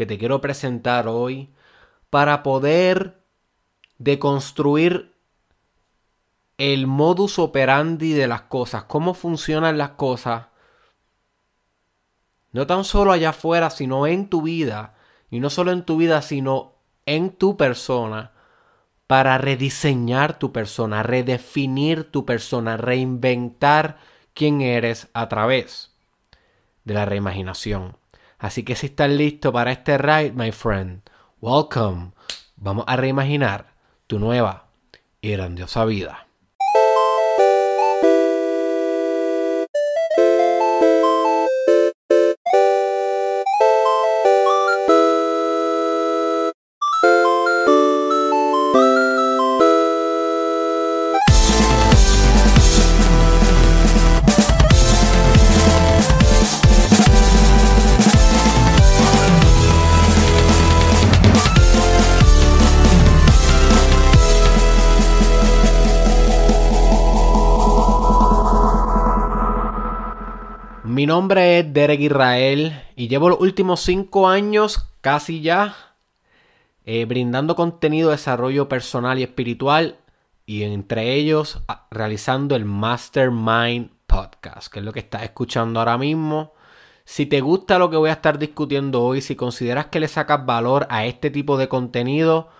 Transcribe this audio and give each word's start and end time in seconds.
que 0.00 0.06
te 0.06 0.16
quiero 0.16 0.40
presentar 0.40 1.08
hoy 1.08 1.50
para 2.08 2.42
poder 2.42 3.22
deconstruir 3.98 5.14
el 6.56 6.86
modus 6.86 7.38
operandi 7.38 8.14
de 8.14 8.26
las 8.26 8.40
cosas, 8.40 8.84
cómo 8.84 9.12
funcionan 9.12 9.76
las 9.76 9.90
cosas, 9.90 10.46
no 12.52 12.66
tan 12.66 12.84
solo 12.84 13.12
allá 13.12 13.28
afuera, 13.28 13.68
sino 13.68 14.06
en 14.06 14.30
tu 14.30 14.40
vida, 14.40 14.94
y 15.30 15.38
no 15.38 15.50
solo 15.50 15.70
en 15.70 15.84
tu 15.84 15.98
vida, 15.98 16.22
sino 16.22 16.76
en 17.04 17.28
tu 17.28 17.58
persona, 17.58 18.32
para 19.06 19.36
rediseñar 19.36 20.38
tu 20.38 20.50
persona, 20.50 21.02
redefinir 21.02 22.10
tu 22.10 22.24
persona, 22.24 22.78
reinventar 22.78 23.98
quién 24.32 24.62
eres 24.62 25.08
a 25.12 25.28
través 25.28 25.94
de 26.84 26.94
la 26.94 27.04
reimaginación. 27.04 27.99
Así 28.40 28.62
que 28.64 28.74
si 28.74 28.86
estás 28.86 29.10
listo 29.10 29.52
para 29.52 29.70
este 29.70 29.98
ride, 29.98 30.32
my 30.32 30.50
friend, 30.50 31.02
welcome. 31.42 32.12
Vamos 32.56 32.86
a 32.88 32.96
reimaginar 32.96 33.74
tu 34.06 34.18
nueva 34.18 34.66
y 35.20 35.32
grandiosa 35.32 35.84
vida. 35.84 36.26
Mi 71.00 71.06
nombre 71.06 71.58
es 71.60 71.72
Derek 71.72 71.98
Israel 71.98 72.78
y 72.94 73.08
llevo 73.08 73.30
los 73.30 73.40
últimos 73.40 73.80
cinco 73.80 74.28
años, 74.28 74.84
casi 75.00 75.40
ya, 75.40 75.74
eh, 76.84 77.06
brindando 77.06 77.56
contenido 77.56 78.10
de 78.10 78.16
desarrollo 78.16 78.68
personal 78.68 79.18
y 79.18 79.22
espiritual 79.22 79.96
y 80.44 80.62
entre 80.62 81.14
ellos 81.14 81.62
realizando 81.90 82.54
el 82.54 82.66
Mastermind 82.66 83.92
Podcast, 84.06 84.70
que 84.70 84.80
es 84.80 84.84
lo 84.84 84.92
que 84.92 84.98
estás 84.98 85.22
escuchando 85.22 85.80
ahora 85.80 85.96
mismo. 85.96 86.52
Si 87.06 87.24
te 87.24 87.40
gusta 87.40 87.78
lo 87.78 87.88
que 87.88 87.96
voy 87.96 88.10
a 88.10 88.12
estar 88.12 88.38
discutiendo 88.38 89.02
hoy, 89.02 89.22
si 89.22 89.36
consideras 89.36 89.86
que 89.86 90.00
le 90.00 90.06
sacas 90.06 90.44
valor 90.44 90.86
a 90.90 91.06
este 91.06 91.30
tipo 91.30 91.56
de 91.56 91.70
contenido, 91.70 92.50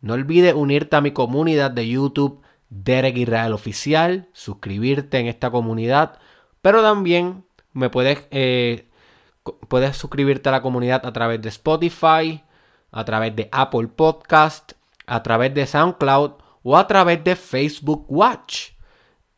no 0.00 0.14
olvides 0.14 0.54
unirte 0.54 0.96
a 0.96 1.02
mi 1.02 1.10
comunidad 1.10 1.70
de 1.70 1.86
YouTube 1.86 2.40
Derek 2.70 3.18
Israel 3.18 3.52
Oficial, 3.52 4.30
suscribirte 4.32 5.18
en 5.18 5.26
esta 5.26 5.50
comunidad, 5.50 6.18
pero 6.62 6.80
también 6.80 7.44
me 7.72 7.90
puedes, 7.90 8.26
eh, 8.30 8.88
puedes 9.68 9.96
suscribirte 9.96 10.48
a 10.48 10.52
la 10.52 10.62
comunidad 10.62 11.04
a 11.06 11.12
través 11.12 11.40
de 11.42 11.48
Spotify, 11.48 12.42
a 12.90 13.04
través 13.04 13.34
de 13.36 13.48
Apple 13.52 13.88
Podcast, 13.88 14.72
a 15.06 15.22
través 15.22 15.54
de 15.54 15.66
SoundCloud 15.66 16.32
o 16.62 16.76
a 16.76 16.86
través 16.86 17.24
de 17.24 17.36
Facebook 17.36 18.04
Watch. 18.08 18.72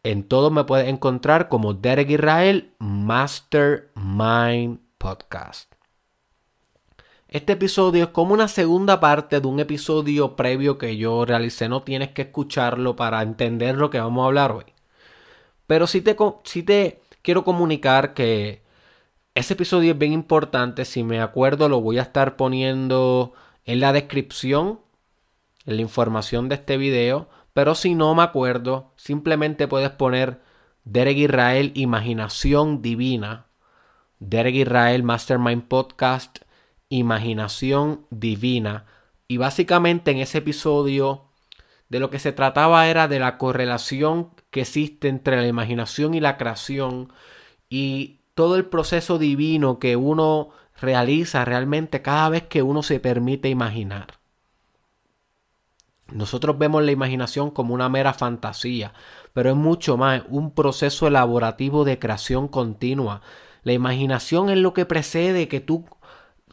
En 0.02 0.24
todo 0.28 0.50
me 0.50 0.64
puedes 0.64 0.88
encontrar 0.88 1.48
como 1.48 1.72
Derek 1.72 2.10
Israel 2.10 2.74
Mastermind 2.78 3.90
Podcast. 4.98 5.72
Este 7.28 7.54
episodio 7.54 8.04
es 8.04 8.10
como 8.10 8.34
una 8.34 8.46
segunda 8.46 9.00
parte 9.00 9.40
de 9.40 9.46
un 9.48 9.58
episodio 9.58 10.36
previo 10.36 10.78
que 10.78 10.96
yo 10.96 11.24
realicé. 11.24 11.68
No 11.68 11.82
tienes 11.82 12.10
que 12.10 12.22
escucharlo 12.22 12.94
para 12.96 13.22
entender 13.22 13.76
lo 13.76 13.90
que 13.90 13.98
vamos 13.98 14.22
a 14.22 14.26
hablar 14.26 14.52
hoy. 14.52 14.66
Pero 15.66 15.86
si 15.86 16.00
te, 16.02 16.16
si 16.44 16.62
te 16.62 17.00
quiero 17.24 17.42
comunicar 17.42 18.14
que 18.14 18.62
ese 19.34 19.54
episodio 19.54 19.92
es 19.92 19.98
bien 19.98 20.12
importante. 20.12 20.84
Si 20.84 21.02
me 21.02 21.20
acuerdo, 21.20 21.68
lo 21.68 21.80
voy 21.80 21.98
a 21.98 22.02
estar 22.02 22.36
poniendo 22.36 23.32
en 23.64 23.80
la 23.80 23.92
descripción, 23.92 24.80
en 25.66 25.76
la 25.76 25.82
información 25.82 26.48
de 26.48 26.56
este 26.56 26.76
video. 26.76 27.28
Pero 27.54 27.74
si 27.74 27.94
no 27.94 28.14
me 28.14 28.22
acuerdo, 28.22 28.92
simplemente 28.96 29.66
puedes 29.66 29.90
poner 29.90 30.40
Derek 30.84 31.16
Israel 31.16 31.72
Imaginación 31.74 32.82
Divina. 32.82 33.46
Derek 34.20 34.54
Israel 34.54 35.02
Mastermind 35.02 35.64
Podcast 35.66 36.38
Imaginación 36.90 38.06
Divina. 38.10 38.84
Y 39.26 39.38
básicamente 39.38 40.10
en 40.10 40.18
ese 40.18 40.38
episodio 40.38 41.24
de 41.88 42.00
lo 42.00 42.10
que 42.10 42.18
se 42.18 42.32
trataba 42.32 42.86
era 42.88 43.08
de 43.08 43.18
la 43.18 43.38
correlación 43.38 44.33
que 44.54 44.60
existe 44.60 45.08
entre 45.08 45.36
la 45.36 45.48
imaginación 45.48 46.14
y 46.14 46.20
la 46.20 46.36
creación 46.36 47.12
y 47.68 48.20
todo 48.36 48.54
el 48.54 48.66
proceso 48.66 49.18
divino 49.18 49.80
que 49.80 49.96
uno 49.96 50.50
realiza 50.80 51.44
realmente 51.44 52.02
cada 52.02 52.28
vez 52.28 52.44
que 52.44 52.62
uno 52.62 52.84
se 52.84 53.00
permite 53.00 53.48
imaginar. 53.48 54.20
Nosotros 56.12 56.56
vemos 56.56 56.84
la 56.84 56.92
imaginación 56.92 57.50
como 57.50 57.74
una 57.74 57.88
mera 57.88 58.12
fantasía, 58.12 58.92
pero 59.32 59.50
es 59.50 59.56
mucho 59.56 59.96
más, 59.96 60.22
un 60.28 60.52
proceso 60.52 61.08
elaborativo 61.08 61.84
de 61.84 61.98
creación 61.98 62.46
continua. 62.46 63.22
La 63.64 63.72
imaginación 63.72 64.50
es 64.50 64.58
lo 64.58 64.72
que 64.72 64.86
precede 64.86 65.48
que 65.48 65.58
tú 65.58 65.84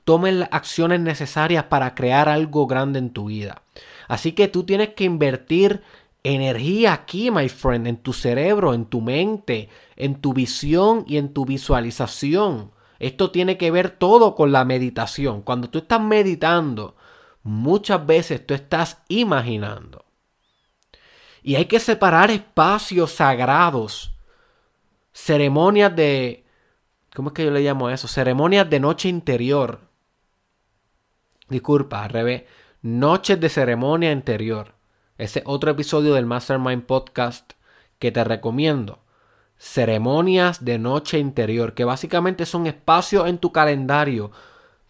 tomes 0.06 0.34
las 0.34 0.50
acciones 0.52 1.02
necesarias 1.02 1.66
para 1.66 1.94
crear 1.94 2.30
algo 2.30 2.66
grande 2.66 2.98
en 2.98 3.12
tu 3.12 3.26
vida. 3.26 3.62
Así 4.08 4.32
que 4.32 4.48
tú 4.48 4.64
tienes 4.64 4.90
que 4.96 5.04
invertir 5.04 5.84
energía 6.24 6.94
aquí, 6.94 7.32
my 7.32 7.50
friend, 7.50 7.88
en 7.88 7.98
tu 7.98 8.14
cerebro, 8.14 8.74
en 8.74 8.86
tu 8.86 9.02
mente, 9.02 9.70
en 9.96 10.22
tu 10.22 10.34
visión 10.34 11.04
y 11.08 11.18
en 11.18 11.34
tu 11.34 11.46
visualización. 11.46 12.72
Esto 13.00 13.32
tiene 13.32 13.58
que 13.58 13.72
ver 13.72 13.90
todo 13.90 14.36
con 14.36 14.52
la 14.52 14.64
meditación. 14.64 15.42
Cuando 15.42 15.70
tú 15.70 15.80
estás 15.80 16.02
meditando, 16.02 16.96
muchas 17.44 18.06
veces 18.06 18.46
tú 18.46 18.54
estás 18.54 19.02
imaginando. 19.08 20.06
Y 21.42 21.56
hay 21.56 21.66
que 21.66 21.80
separar 21.80 22.30
espacios 22.30 23.12
sagrados, 23.14 24.14
ceremonias 25.12 25.96
de... 25.96 26.46
¿Cómo 27.16 27.30
es 27.30 27.34
que 27.34 27.44
yo 27.44 27.52
le 27.52 27.62
llamo 27.62 27.90
eso? 27.90 28.08
Ceremonias 28.08 28.70
de 28.70 28.80
noche 28.80 29.10
interior. 29.10 29.82
Disculpa, 31.50 32.04
al 32.04 32.10
revés. 32.12 32.44
Noches 32.84 33.40
de 33.40 33.50
ceremonia 33.50 34.12
interior 34.12 34.81
ese 35.18 35.44
otro 35.46 35.72
episodio 35.72 36.14
del 36.14 36.26
Mastermind 36.26 36.84
Podcast 36.84 37.54
que 38.00 38.12
te 38.12 38.24
recomiendo. 38.24 39.00
Ceremonias 39.58 40.66
de 40.66 40.80
noche 40.80 41.20
interior, 41.20 41.74
que 41.74 41.86
básicamente 41.86 42.46
son 42.46 42.66
espacios 42.66 43.28
en 43.28 43.38
tu 43.38 43.52
calendario 43.52 44.32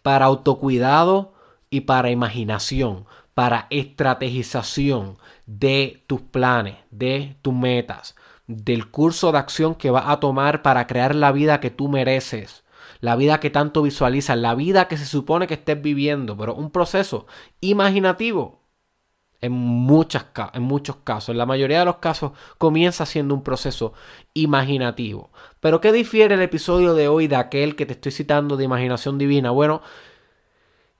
para 0.02 0.24
autocuidado 0.24 1.34
y 1.68 1.82
para 1.82 2.10
imaginación, 2.10 3.04
para 3.34 3.66
estrategización 3.70 5.18
de 5.46 6.04
tus 6.06 6.22
planes, 6.22 6.76
de 6.90 7.36
tus 7.42 7.52
metas, 7.52 8.16
del 8.46 8.90
curso 8.90 9.32
de 9.32 9.38
acción 9.38 9.74
que 9.74 9.90
vas 9.90 10.04
a 10.06 10.20
tomar 10.20 10.62
para 10.62 10.86
crear 10.86 11.14
la 11.14 11.32
vida 11.32 11.60
que 11.60 11.70
tú 11.70 11.88
mereces, 11.88 12.64
la 13.00 13.16
vida 13.16 13.40
que 13.40 13.50
tanto 13.50 13.82
visualizas, 13.82 14.38
la 14.38 14.54
vida 14.54 14.88
que 14.88 14.96
se 14.96 15.06
supone 15.06 15.46
que 15.46 15.54
estés 15.54 15.80
viviendo, 15.82 16.36
pero 16.36 16.54
un 16.54 16.70
proceso 16.70 17.26
imaginativo 17.60 18.61
en, 19.42 19.52
muchas, 19.52 20.26
en 20.54 20.62
muchos 20.62 20.96
casos, 21.04 21.30
en 21.30 21.38
la 21.38 21.46
mayoría 21.46 21.80
de 21.80 21.84
los 21.84 21.96
casos, 21.96 22.32
comienza 22.58 23.04
siendo 23.04 23.34
un 23.34 23.42
proceso 23.42 23.92
imaginativo. 24.32 25.30
Pero 25.60 25.80
¿qué 25.80 25.92
difiere 25.92 26.34
el 26.34 26.42
episodio 26.42 26.94
de 26.94 27.08
hoy 27.08 27.26
de 27.26 27.36
aquel 27.36 27.76
que 27.76 27.84
te 27.84 27.92
estoy 27.92 28.12
citando 28.12 28.56
de 28.56 28.64
imaginación 28.64 29.18
divina? 29.18 29.50
Bueno, 29.50 29.82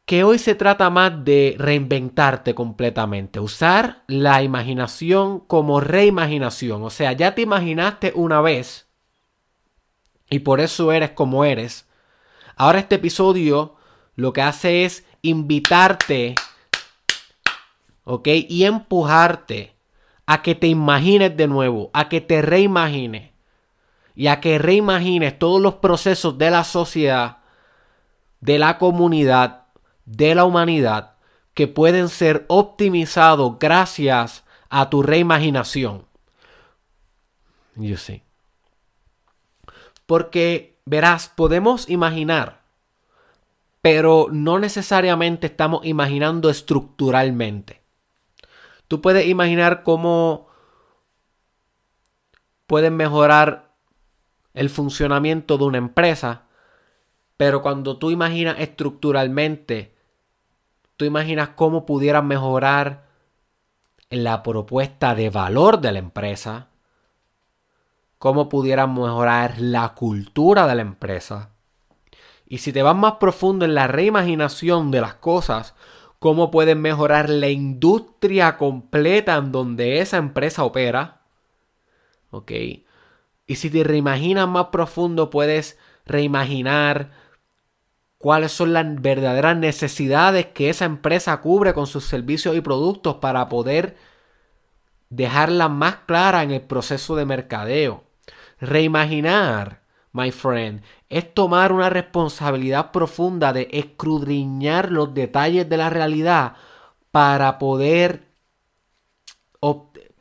que 0.04 0.24
hoy 0.24 0.38
se 0.38 0.56
trata 0.56 0.90
más 0.90 1.24
de 1.24 1.54
reinventarte 1.56 2.54
completamente, 2.54 3.38
usar 3.38 4.02
la 4.08 4.42
imaginación 4.42 5.40
como 5.40 5.80
reimaginación. 5.80 6.82
O 6.82 6.90
sea, 6.90 7.12
ya 7.12 7.34
te 7.36 7.42
imaginaste 7.42 8.12
una 8.14 8.40
vez 8.40 8.88
y 10.28 10.40
por 10.40 10.60
eso 10.60 10.90
eres 10.90 11.10
como 11.10 11.44
eres. 11.44 11.86
Ahora 12.56 12.80
este 12.80 12.96
episodio 12.96 13.76
lo 14.16 14.32
que 14.32 14.42
hace 14.42 14.84
es 14.84 15.06
invitarte 15.22 16.34
¿ok? 18.04 18.28
Y 18.48 18.64
empujarte 18.64 19.74
a 20.26 20.42
que 20.42 20.54
te 20.54 20.66
imagines 20.66 21.36
de 21.36 21.46
nuevo, 21.46 21.90
a 21.92 22.08
que 22.08 22.20
te 22.20 22.42
reimagines 22.42 23.32
y 24.14 24.26
a 24.26 24.40
que 24.40 24.58
reimagines 24.58 25.38
todos 25.38 25.60
los 25.60 25.74
procesos 25.74 26.38
de 26.38 26.50
la 26.50 26.64
sociedad, 26.64 27.38
de 28.40 28.58
la 28.58 28.78
comunidad, 28.78 29.64
de 30.04 30.34
la 30.34 30.44
humanidad, 30.44 31.14
que 31.54 31.68
pueden 31.68 32.08
ser 32.08 32.44
optimizados 32.48 33.58
gracias 33.58 34.44
a 34.68 34.88
tu 34.90 35.02
reimaginación. 35.02 36.06
Yo 37.74 37.96
sé. 37.96 38.22
Porque, 40.06 40.78
verás, 40.84 41.28
podemos 41.28 41.88
imaginar 41.88 42.62
pero 43.82 44.28
no 44.30 44.60
necesariamente 44.60 45.48
estamos 45.48 45.84
imaginando 45.84 46.48
estructuralmente. 46.48 47.81
Tú 48.92 49.00
puedes 49.00 49.26
imaginar 49.26 49.84
cómo 49.84 50.48
pueden 52.66 52.94
mejorar 52.94 53.72
el 54.52 54.68
funcionamiento 54.68 55.56
de 55.56 55.64
una 55.64 55.78
empresa, 55.78 56.42
pero 57.38 57.62
cuando 57.62 57.96
tú 57.96 58.10
imaginas 58.10 58.56
estructuralmente, 58.58 59.94
tú 60.98 61.06
imaginas 61.06 61.48
cómo 61.56 61.86
pudieran 61.86 62.26
mejorar 62.26 63.06
la 64.10 64.42
propuesta 64.42 65.14
de 65.14 65.30
valor 65.30 65.80
de 65.80 65.92
la 65.92 65.98
empresa, 65.98 66.68
cómo 68.18 68.50
pudieran 68.50 68.92
mejorar 68.92 69.58
la 69.58 69.94
cultura 69.94 70.66
de 70.66 70.74
la 70.74 70.82
empresa, 70.82 71.48
y 72.44 72.58
si 72.58 72.74
te 72.74 72.82
vas 72.82 72.94
más 72.94 73.14
profundo 73.14 73.64
en 73.64 73.74
la 73.74 73.86
reimaginación 73.86 74.90
de 74.90 75.00
las 75.00 75.14
cosas, 75.14 75.74
cómo 76.22 76.52
pueden 76.52 76.80
mejorar 76.80 77.28
la 77.28 77.48
industria 77.48 78.56
completa 78.56 79.34
en 79.34 79.50
donde 79.50 79.98
esa 79.98 80.18
empresa 80.18 80.62
opera. 80.62 81.22
¿Ok? 82.30 82.52
Y 83.48 83.56
si 83.56 83.68
te 83.70 83.82
reimaginas 83.82 84.46
más 84.46 84.66
profundo, 84.66 85.30
puedes 85.30 85.80
reimaginar 86.06 87.10
cuáles 88.18 88.52
son 88.52 88.72
las 88.72 89.02
verdaderas 89.02 89.56
necesidades 89.56 90.46
que 90.46 90.70
esa 90.70 90.84
empresa 90.84 91.40
cubre 91.40 91.74
con 91.74 91.88
sus 91.88 92.04
servicios 92.04 92.54
y 92.54 92.60
productos 92.60 93.16
para 93.16 93.48
poder 93.48 93.96
dejarlas 95.10 95.70
más 95.70 95.96
claras 96.06 96.44
en 96.44 96.52
el 96.52 96.62
proceso 96.62 97.16
de 97.16 97.26
mercadeo. 97.26 98.04
Reimaginar 98.60 99.81
my 100.12 100.30
friend, 100.30 100.82
es 101.08 101.32
tomar 101.34 101.72
una 101.72 101.90
responsabilidad 101.90 102.92
profunda 102.92 103.52
de 103.52 103.68
escudriñar 103.72 104.90
los 104.92 105.14
detalles 105.14 105.68
de 105.68 105.76
la 105.76 105.90
realidad 105.90 106.56
para 107.10 107.58
poder 107.58 108.32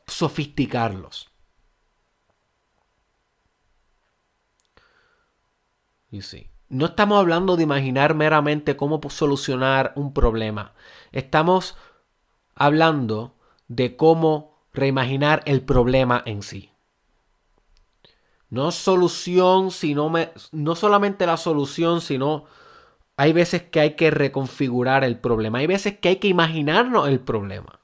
sofisticarlos. 0.07 1.29
No 6.67 6.85
estamos 6.87 7.19
hablando 7.19 7.55
de 7.55 7.63
imaginar 7.63 8.15
meramente 8.15 8.75
cómo 8.75 9.01
solucionar 9.09 9.93
un 9.95 10.13
problema. 10.13 10.73
Estamos 11.11 11.77
hablando 12.55 13.35
de 13.67 13.95
cómo 13.95 14.65
reimaginar 14.73 15.41
el 15.45 15.61
problema 15.61 16.21
en 16.25 16.41
sí. 16.43 16.70
No 18.51 18.71
solución, 18.71 19.71
sino 19.71 20.09
me, 20.09 20.31
no 20.51 20.75
solamente 20.75 21.25
la 21.25 21.37
solución, 21.37 22.01
sino 22.01 22.45
hay 23.17 23.33
veces 23.33 23.63
que 23.63 23.79
hay 23.79 23.95
que 23.95 24.11
reconfigurar 24.11 25.03
el 25.03 25.19
problema. 25.19 25.59
Hay 25.59 25.67
veces 25.67 25.97
que 25.99 26.09
hay 26.09 26.15
que 26.17 26.27
imaginarnos 26.27 27.07
el 27.07 27.21
problema. 27.21 27.79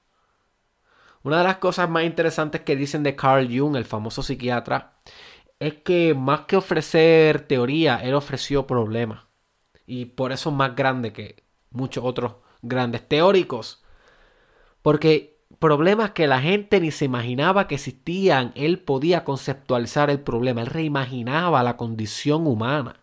Una 1.23 1.39
de 1.39 1.45
las 1.45 1.57
cosas 1.57 1.89
más 1.89 2.03
interesantes 2.03 2.61
que 2.61 2.75
dicen 2.75 3.03
de 3.03 3.15
Carl 3.15 3.47
Jung, 3.47 3.75
el 3.75 3.85
famoso 3.85 4.21
psiquiatra, 4.23 4.97
es 5.59 5.75
que 5.75 6.13
más 6.13 6.41
que 6.41 6.57
ofrecer 6.57 7.47
teoría, 7.47 7.97
él 7.97 8.13
ofreció 8.13 8.67
problemas. 8.67 9.25
Y 9.85 10.05
por 10.05 10.31
eso 10.31 10.49
es 10.49 10.55
más 10.55 10.75
grande 10.75 11.13
que 11.13 11.43
muchos 11.71 12.03
otros 12.03 12.35
grandes 12.61 13.07
teóricos. 13.07 13.83
Porque 14.81 15.36
problemas 15.59 16.11
que 16.11 16.27
la 16.27 16.41
gente 16.41 16.79
ni 16.79 16.91
se 16.91 17.05
imaginaba 17.05 17.67
que 17.67 17.75
existían, 17.75 18.51
él 18.55 18.79
podía 18.79 19.23
conceptualizar 19.23 20.09
el 20.09 20.19
problema, 20.19 20.61
él 20.61 20.67
reimaginaba 20.67 21.63
la 21.63 21.77
condición 21.77 22.47
humana 22.47 22.97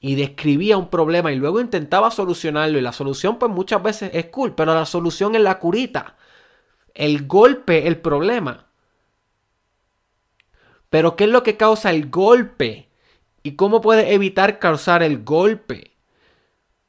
y 0.00 0.14
describía 0.14 0.76
un 0.76 0.88
problema 0.88 1.32
y 1.32 1.36
luego 1.36 1.60
intentaba 1.60 2.10
solucionarlo 2.10 2.78
y 2.78 2.82
la 2.82 2.92
solución 2.92 3.38
pues 3.38 3.50
muchas 3.50 3.82
veces 3.82 4.10
es 4.12 4.26
cool, 4.26 4.54
pero 4.54 4.74
la 4.74 4.86
solución 4.86 5.34
es 5.34 5.40
la 5.40 5.58
curita, 5.58 6.16
el 6.94 7.26
golpe, 7.26 7.86
el 7.88 7.98
problema. 7.98 8.66
Pero 10.90 11.16
¿qué 11.16 11.24
es 11.24 11.30
lo 11.30 11.42
que 11.42 11.56
causa 11.56 11.90
el 11.90 12.10
golpe? 12.10 12.88
¿Y 13.42 13.52
cómo 13.52 13.80
puede 13.80 14.14
evitar 14.14 14.58
causar 14.58 15.02
el 15.02 15.24
golpe? 15.24 15.95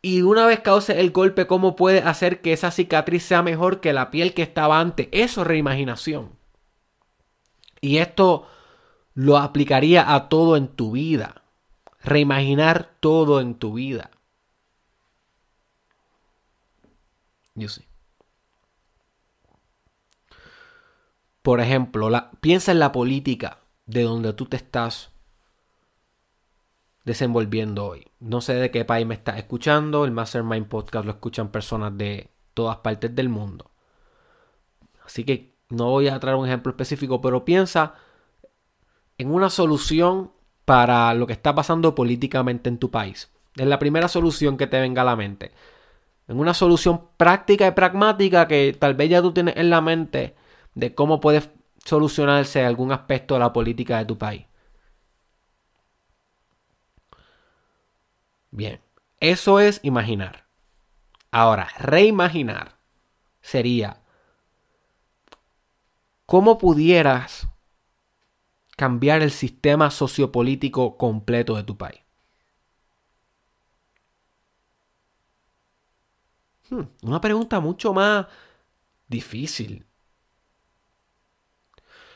Y 0.08 0.22
una 0.22 0.46
vez 0.46 0.62
cause 0.62 1.02
el 1.02 1.12
golpe, 1.12 1.48
¿cómo 1.48 1.76
puede 1.76 2.00
hacer 2.00 2.40
que 2.40 2.54
esa 2.54 2.72
cicatriz 2.72 3.24
sea 3.24 3.44
mejor 3.44 3.82
que 3.82 3.92
la 3.92 4.10
piel 4.10 4.34
que 4.34 4.42
estaba 4.42 4.80
antes? 4.80 5.10
Eso 5.12 5.42
es 5.42 5.48
reimaginación. 5.48 6.40
Y 7.82 7.98
esto 7.98 8.48
lo 9.16 9.38
aplicaría 9.38 10.16
a 10.16 10.30
todo 10.30 10.56
en 10.56 10.70
tu 10.70 10.94
vida. 10.94 11.44
Reimaginar 12.00 12.96
todo 13.02 13.42
en 13.42 13.56
tu 13.56 13.74
vida. 13.74 14.12
Yo 17.56 17.68
sí. 17.68 17.86
Por 21.42 21.60
ejemplo, 21.60 22.10
piensa 22.40 22.72
en 22.72 22.80
la 22.80 22.94
política 22.94 23.60
de 23.86 24.04
donde 24.04 24.32
tú 24.32 24.46
te 24.46 24.56
estás 24.56 25.12
desenvolviendo 27.08 27.86
hoy. 27.86 28.06
No 28.20 28.42
sé 28.42 28.54
de 28.56 28.70
qué 28.70 28.84
país 28.84 29.08
me 29.08 29.16
estás 29.16 29.38
escuchando. 29.38 30.04
El 30.04 30.12
Mastermind 30.12 30.68
Podcast 30.68 31.06
lo 31.06 31.12
escuchan 31.12 31.48
personas 31.48 31.98
de 31.98 32.30
todas 32.54 32.80
partes 32.80 33.16
del 33.16 33.30
mundo. 33.30 33.72
Así 35.06 35.24
que 35.24 35.56
no 35.70 35.86
voy 35.86 36.10
a 36.10 36.20
traer 36.20 36.36
un 36.36 36.46
ejemplo 36.46 36.70
específico, 36.72 37.22
pero 37.22 37.46
piensa 37.46 37.94
en 39.18 39.32
una 39.32 39.50
solución 39.50 40.32
para 40.66 41.14
lo 41.14 41.26
que 41.28 41.32
está 41.32 41.56
pasando 41.56 41.96
políticamente 41.96 42.68
en 42.68 42.78
tu 42.78 42.92
país. 42.92 43.32
Es 43.56 43.68
la 43.68 43.80
primera 43.80 44.10
solución 44.10 44.58
que 44.58 44.68
te 44.68 44.82
venga 44.82 45.04
a 45.04 45.06
la 45.06 45.16
mente. 45.16 45.54
En 46.28 46.38
una 46.42 46.54
solución 46.54 47.04
práctica 47.16 47.68
y 47.68 47.72
pragmática 47.72 48.50
que 48.50 48.76
tal 48.78 48.96
vez 48.96 49.10
ya 49.10 49.22
tú 49.22 49.32
tienes 49.32 49.56
en 49.56 49.70
la 49.70 49.80
mente 49.80 50.36
de 50.76 50.94
cómo 50.94 51.22
puedes 51.22 51.50
solucionarse 51.86 52.66
algún 52.66 52.92
aspecto 52.92 53.36
de 53.36 53.40
la 53.40 53.54
política 53.54 53.98
de 53.98 54.06
tu 54.06 54.18
país. 54.18 54.44
Bien, 58.58 58.82
eso 59.20 59.60
es 59.60 59.80
imaginar. 59.84 60.48
Ahora, 61.30 61.68
reimaginar 61.78 62.80
sería 63.40 64.02
cómo 66.26 66.58
pudieras 66.58 67.48
cambiar 68.76 69.22
el 69.22 69.30
sistema 69.30 69.92
sociopolítico 69.92 70.98
completo 70.98 71.56
de 71.56 71.64
tu 71.66 71.78
país. 71.78 72.00
Hmm, 76.72 76.86
una 77.04 77.22
pregunta 77.22 77.60
mucho 77.60 77.94
más 77.94 78.26
difícil. 79.08 79.86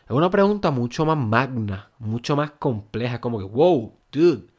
Es 0.06 0.10
una 0.10 0.32
pregunta 0.32 0.72
mucho 0.72 1.06
más 1.06 1.18
magna, 1.18 1.92
mucho 2.00 2.36
más 2.36 2.50
compleja, 2.54 3.22
como 3.22 3.38
que, 3.38 3.46
wow, 3.46 3.96
dude, 4.12 4.51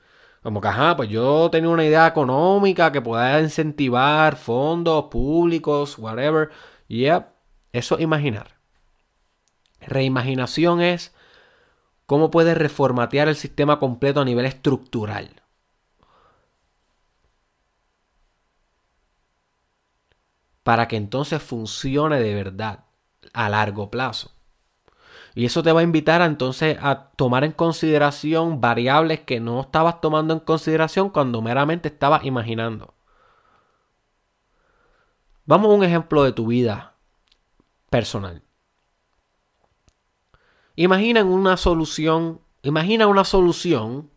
como 0.43 0.61
que, 0.61 0.69
ajá, 0.69 0.97
pues 0.97 1.09
yo 1.09 1.51
tenía 1.51 1.71
una 1.71 1.85
idea 1.85 2.07
económica 2.07 2.91
que 2.91 3.01
pueda 3.01 3.41
incentivar 3.41 4.37
fondos 4.37 5.05
públicos, 5.05 5.99
whatever. 5.99 6.51
Yep, 6.89 7.27
eso 7.73 7.97
es 7.97 8.03
imaginar. 8.03 8.57
Reimaginación 9.81 10.81
es 10.81 11.15
cómo 12.07 12.31
puedes 12.31 12.59
reformatear 12.59 13.29
el 13.29 13.37
sistema 13.37 13.79
completo 13.79 14.21
a 14.21 14.25
nivel 14.25 14.47
estructural. 14.47 15.43
Para 20.65 20.89
que 20.89 20.97
entonces 20.97 21.43
funcione 21.43 22.21
de 22.21 22.35
verdad 22.35 22.85
a 23.33 23.49
largo 23.49 23.91
plazo. 23.91 24.33
Y 25.35 25.47
eso 25.47 25.63
te 25.63 25.73
va 25.73 25.81
a 25.81 25.85
invitar 25.85 26.21
a, 26.21 26.27
entonces 26.27 26.77
a 26.81 27.11
tomar 27.17 27.45
en 27.45 27.53
consideración 27.53 28.61
variables 28.61 29.21
que 29.21 29.41
no 29.41 29.63
estabas 29.63 30.01
tomando 30.01 30.35
en 30.35 30.41
consideración 30.41 31.09
cuando 31.09 31.41
meramente 31.41 31.89
estabas 31.89 32.25
imaginando. 32.25 32.95
Vamos 35.45 35.71
a 35.71 35.75
un 35.75 35.85
ejemplo 35.85 36.23
de 36.23 36.33
tu 36.33 36.47
vida 36.47 36.95
personal. 37.91 38.43
Imagina 40.77 41.25
una 41.25 41.57
solución, 41.57 42.41
imagina 42.63 43.07
una 43.07 43.25
solución 43.25 44.11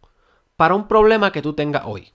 para 0.56 0.76
un 0.76 0.88
problema 0.88 1.32
que 1.32 1.42
tú 1.42 1.54
tengas 1.54 1.84
hoy. 1.86 2.12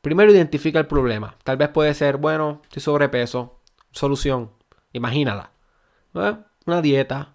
Primero 0.00 0.30
identifica 0.32 0.78
el 0.78 0.86
problema. 0.86 1.36
Tal 1.42 1.56
vez 1.56 1.68
puede 1.68 1.92
ser, 1.92 2.16
bueno, 2.16 2.62
estoy 2.62 2.80
sobrepeso. 2.80 3.60
Solución. 3.90 4.55
Imagínala. 4.96 5.52
Una 6.12 6.82
dieta. 6.82 7.34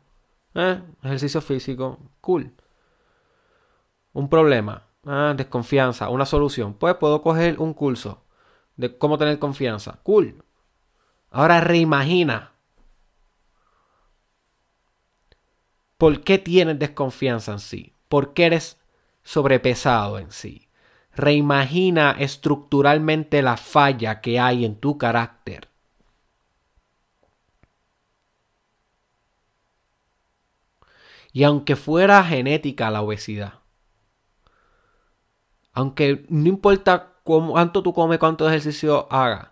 Ejercicio 1.03 1.41
físico. 1.41 1.99
Cool. 2.19 2.53
Un 4.13 4.29
problema. 4.29 4.83
Desconfianza. 5.35 6.09
Una 6.09 6.25
solución. 6.25 6.73
Pues 6.73 6.95
puedo 6.95 7.21
coger 7.21 7.59
un 7.59 7.73
curso 7.73 8.23
de 8.75 8.97
cómo 8.97 9.17
tener 9.17 9.39
confianza. 9.39 9.99
Cool. 10.03 10.43
Ahora 11.29 11.61
reimagina. 11.61 12.51
¿Por 15.97 16.21
qué 16.21 16.37
tienes 16.37 16.79
desconfianza 16.79 17.53
en 17.53 17.59
sí? 17.59 17.95
¿Por 18.09 18.33
qué 18.33 18.47
eres 18.47 18.81
sobrepesado 19.23 20.19
en 20.19 20.31
sí. 20.31 20.67
Reimagina 21.13 22.15
estructuralmente 22.17 23.41
la 23.41 23.57
falla 23.57 24.21
que 24.21 24.39
hay 24.39 24.65
en 24.65 24.75
tu 24.75 24.97
carácter. 24.97 25.69
Y 31.33 31.43
aunque 31.43 31.75
fuera 31.75 32.23
genética 32.23 32.91
la 32.91 33.01
obesidad, 33.01 33.61
aunque 35.73 36.25
no 36.29 36.49
importa 36.49 37.13
cuánto 37.23 37.81
tú 37.81 37.93
comes, 37.93 38.19
cuánto 38.19 38.47
ejercicio 38.47 39.07
hagas, 39.11 39.49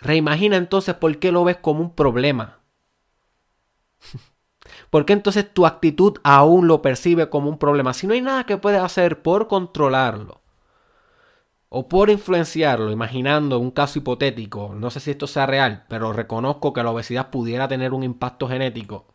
reimagina 0.00 0.56
entonces 0.56 0.94
por 0.94 1.18
qué 1.18 1.32
lo 1.32 1.44
ves 1.44 1.56
como 1.56 1.80
un 1.80 1.94
problema. 1.94 2.60
¿Por 4.90 5.04
qué 5.04 5.12
entonces 5.12 5.52
tu 5.52 5.66
actitud 5.66 6.18
aún 6.22 6.68
lo 6.68 6.82
percibe 6.82 7.28
como 7.28 7.48
un 7.48 7.58
problema? 7.58 7.94
Si 7.94 8.06
no 8.06 8.14
hay 8.14 8.20
nada 8.20 8.44
que 8.44 8.56
puedas 8.56 8.84
hacer 8.84 9.22
por 9.22 9.48
controlarlo 9.48 10.40
o 11.68 11.88
por 11.88 12.10
influenciarlo, 12.10 12.90
imaginando 12.90 13.58
un 13.58 13.70
caso 13.70 13.98
hipotético, 13.98 14.74
no 14.74 14.90
sé 14.90 15.00
si 15.00 15.12
esto 15.12 15.26
sea 15.26 15.46
real, 15.46 15.86
pero 15.88 16.12
reconozco 16.12 16.72
que 16.72 16.82
la 16.82 16.90
obesidad 16.90 17.30
pudiera 17.30 17.68
tener 17.68 17.92
un 17.92 18.02
impacto 18.02 18.48
genético. 18.48 19.09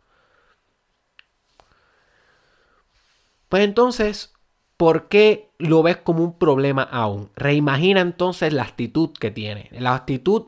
Pues 3.48 3.64
entonces, 3.64 4.34
¿por 4.76 5.08
qué 5.08 5.50
lo 5.58 5.82
ves 5.82 5.98
como 5.98 6.24
un 6.24 6.38
problema 6.38 6.82
aún? 6.82 7.30
Reimagina 7.36 8.00
entonces 8.00 8.52
la 8.52 8.62
actitud 8.64 9.10
que 9.12 9.30
tiene. 9.30 9.70
La 9.72 9.94
actitud, 9.94 10.46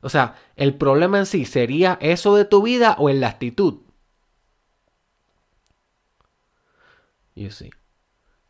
o 0.00 0.08
sea, 0.08 0.36
el 0.56 0.74
problema 0.74 1.18
en 1.18 1.26
sí 1.26 1.44
sería 1.44 1.98
eso 2.00 2.34
de 2.34 2.44
tu 2.44 2.62
vida 2.62 2.96
o 2.98 3.08
en 3.10 3.20
la 3.20 3.28
actitud. 3.28 3.80
You 7.34 7.50
see. 7.50 7.70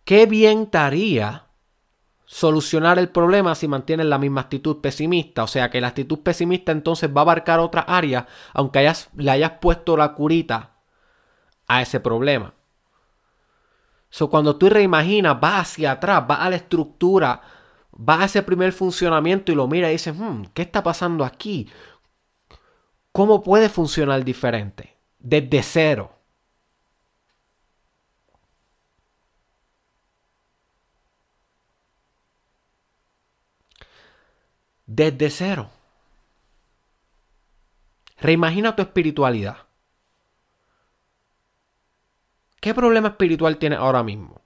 Qué 0.04 0.26
bien 0.26 0.62
estaría 0.62 1.46
solucionar 2.24 2.98
el 2.98 3.08
problema 3.08 3.54
si 3.54 3.66
mantienes 3.68 4.06
la 4.06 4.18
misma 4.18 4.42
actitud 4.42 4.80
pesimista. 4.80 5.42
O 5.42 5.46
sea 5.46 5.70
que 5.70 5.80
la 5.80 5.88
actitud 5.88 6.20
pesimista 6.20 6.72
entonces 6.72 7.10
va 7.14 7.20
a 7.20 7.22
abarcar 7.22 7.60
otra 7.60 7.82
área, 7.82 8.26
aunque 8.54 8.78
hayas, 8.80 9.10
le 9.16 9.30
hayas 9.30 9.52
puesto 9.60 9.96
la 9.96 10.14
curita 10.14 10.76
a 11.66 11.82
ese 11.82 12.00
problema. 12.00 12.54
So, 14.10 14.28
cuando 14.28 14.56
tú 14.56 14.68
reimaginas, 14.68 15.40
vas 15.40 15.70
hacia 15.72 15.92
atrás, 15.92 16.26
vas 16.26 16.40
a 16.40 16.50
la 16.50 16.56
estructura, 16.56 17.40
vas 17.92 18.20
a 18.20 18.24
ese 18.24 18.42
primer 18.42 18.72
funcionamiento 18.72 19.52
y 19.52 19.54
lo 19.54 19.68
miras 19.68 19.90
y 19.90 19.92
dices, 19.92 20.14
hmm, 20.16 20.44
¿qué 20.54 20.62
está 20.62 20.82
pasando 20.82 21.24
aquí? 21.24 21.68
¿Cómo 23.12 23.42
puede 23.42 23.68
funcionar 23.68 24.24
diferente? 24.24 24.96
Desde 25.18 25.62
cero. 25.62 26.12
Desde 34.86 35.30
cero. 35.30 35.70
Reimagina 38.18 38.76
tu 38.76 38.82
espiritualidad. 38.82 39.69
¿Qué 42.60 42.74
problema 42.74 43.08
espiritual 43.08 43.58
tienes 43.58 43.78
ahora 43.78 44.02
mismo? 44.02 44.42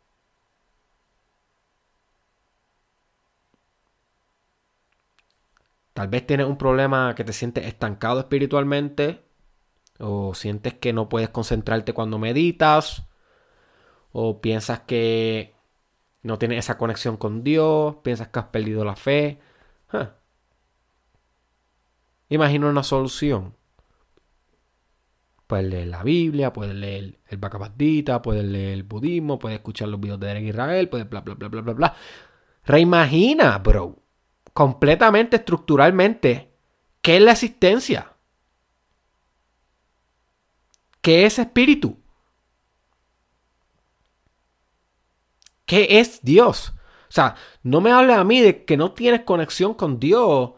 Tal 5.92 6.08
vez 6.08 6.26
tienes 6.26 6.46
un 6.46 6.58
problema 6.58 7.14
que 7.14 7.24
te 7.24 7.32
sientes 7.32 7.66
estancado 7.66 8.20
espiritualmente 8.20 9.24
o 10.00 10.34
sientes 10.34 10.74
que 10.74 10.92
no 10.92 11.08
puedes 11.08 11.30
concentrarte 11.30 11.92
cuando 11.94 12.18
meditas 12.18 13.04
o 14.12 14.40
piensas 14.40 14.80
que 14.80 15.54
no 16.22 16.38
tienes 16.38 16.58
esa 16.60 16.78
conexión 16.78 17.16
con 17.16 17.44
Dios, 17.44 17.96
piensas 18.02 18.28
que 18.28 18.38
has 18.40 18.46
perdido 18.46 18.84
la 18.84 18.96
fe. 18.96 19.40
Imagina 22.28 22.68
una 22.68 22.82
solución. 22.82 23.54
Puedes 25.54 25.70
leer 25.70 25.86
la 25.86 26.02
Biblia, 26.02 26.52
puedes 26.52 26.74
leer 26.74 27.20
el 27.28 27.36
Bhagavad 27.36 27.70
puedes 28.24 28.44
leer 28.44 28.72
el 28.72 28.82
budismo, 28.82 29.38
puedes 29.38 29.58
escuchar 29.58 29.86
los 29.86 30.00
videos 30.00 30.18
de 30.18 30.26
Derek 30.26 30.46
Israel, 30.46 30.88
puedes 30.88 31.08
bla, 31.08 31.20
bla, 31.20 31.36
bla, 31.36 31.46
bla, 31.46 31.60
bla, 31.60 31.72
bla. 31.74 31.96
Reimagina, 32.64 33.58
bro, 33.58 34.02
completamente, 34.52 35.36
estructuralmente, 35.36 36.50
qué 37.00 37.18
es 37.18 37.22
la 37.22 37.30
existencia. 37.30 38.16
¿Qué 41.00 41.24
es 41.24 41.38
espíritu? 41.38 42.00
¿Qué 45.66 46.00
es 46.00 46.20
Dios? 46.20 46.70
O 47.08 47.12
sea, 47.12 47.36
no 47.62 47.80
me 47.80 47.92
hables 47.92 48.16
a 48.16 48.24
mí 48.24 48.40
de 48.40 48.64
que 48.64 48.76
no 48.76 48.90
tienes 48.90 49.20
conexión 49.20 49.74
con 49.74 50.00
Dios 50.00 50.54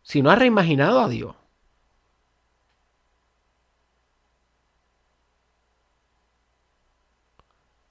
si 0.00 0.22
no 0.22 0.30
has 0.30 0.38
reimaginado 0.38 1.02
a 1.02 1.08
Dios. 1.10 1.35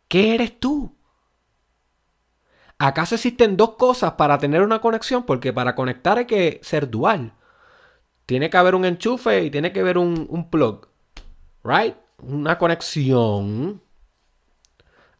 ¿Qué 0.08 0.36
eres 0.36 0.60
tú? 0.60 0.96
¿Acaso 2.78 3.16
existen 3.16 3.56
dos 3.56 3.76
cosas 3.76 4.14
para 4.14 4.38
tener 4.38 4.62
una 4.62 4.82
conexión? 4.82 5.24
Porque 5.24 5.54
para 5.54 5.76
conectar 5.76 6.18
hay 6.18 6.26
que 6.26 6.60
ser 6.62 6.90
dual. 6.90 7.34
Tiene 8.26 8.50
que 8.50 8.58
haber 8.58 8.76
un 8.76 8.86
enchufe 8.86 9.44
y 9.44 9.52
tiene 9.52 9.72
que 9.72 9.80
haber 9.80 9.98
un, 9.98 10.50
plug. 10.50 10.88
¿Right? 11.64 11.96
Una 12.20 12.58
conexión. 12.58 13.82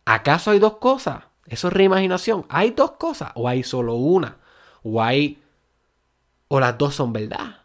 ¿Acaso 0.06 0.52
hay 0.52 0.60
dos 0.60 0.78
cosas? 0.78 1.24
Eso 1.46 1.68
es 1.68 1.74
reimaginación. 1.74 2.46
¿Hay 2.50 2.72
dos 2.72 2.92
cosas? 2.92 3.32
¿O 3.36 3.48
hay 3.48 3.64
solo 3.64 3.96
una? 3.96 4.38
¿O 4.84 5.02
hay... 5.02 5.42
o 6.48 6.60
las 6.60 6.78
dos 6.78 6.96
son 6.96 7.14
verdad? 7.14 7.62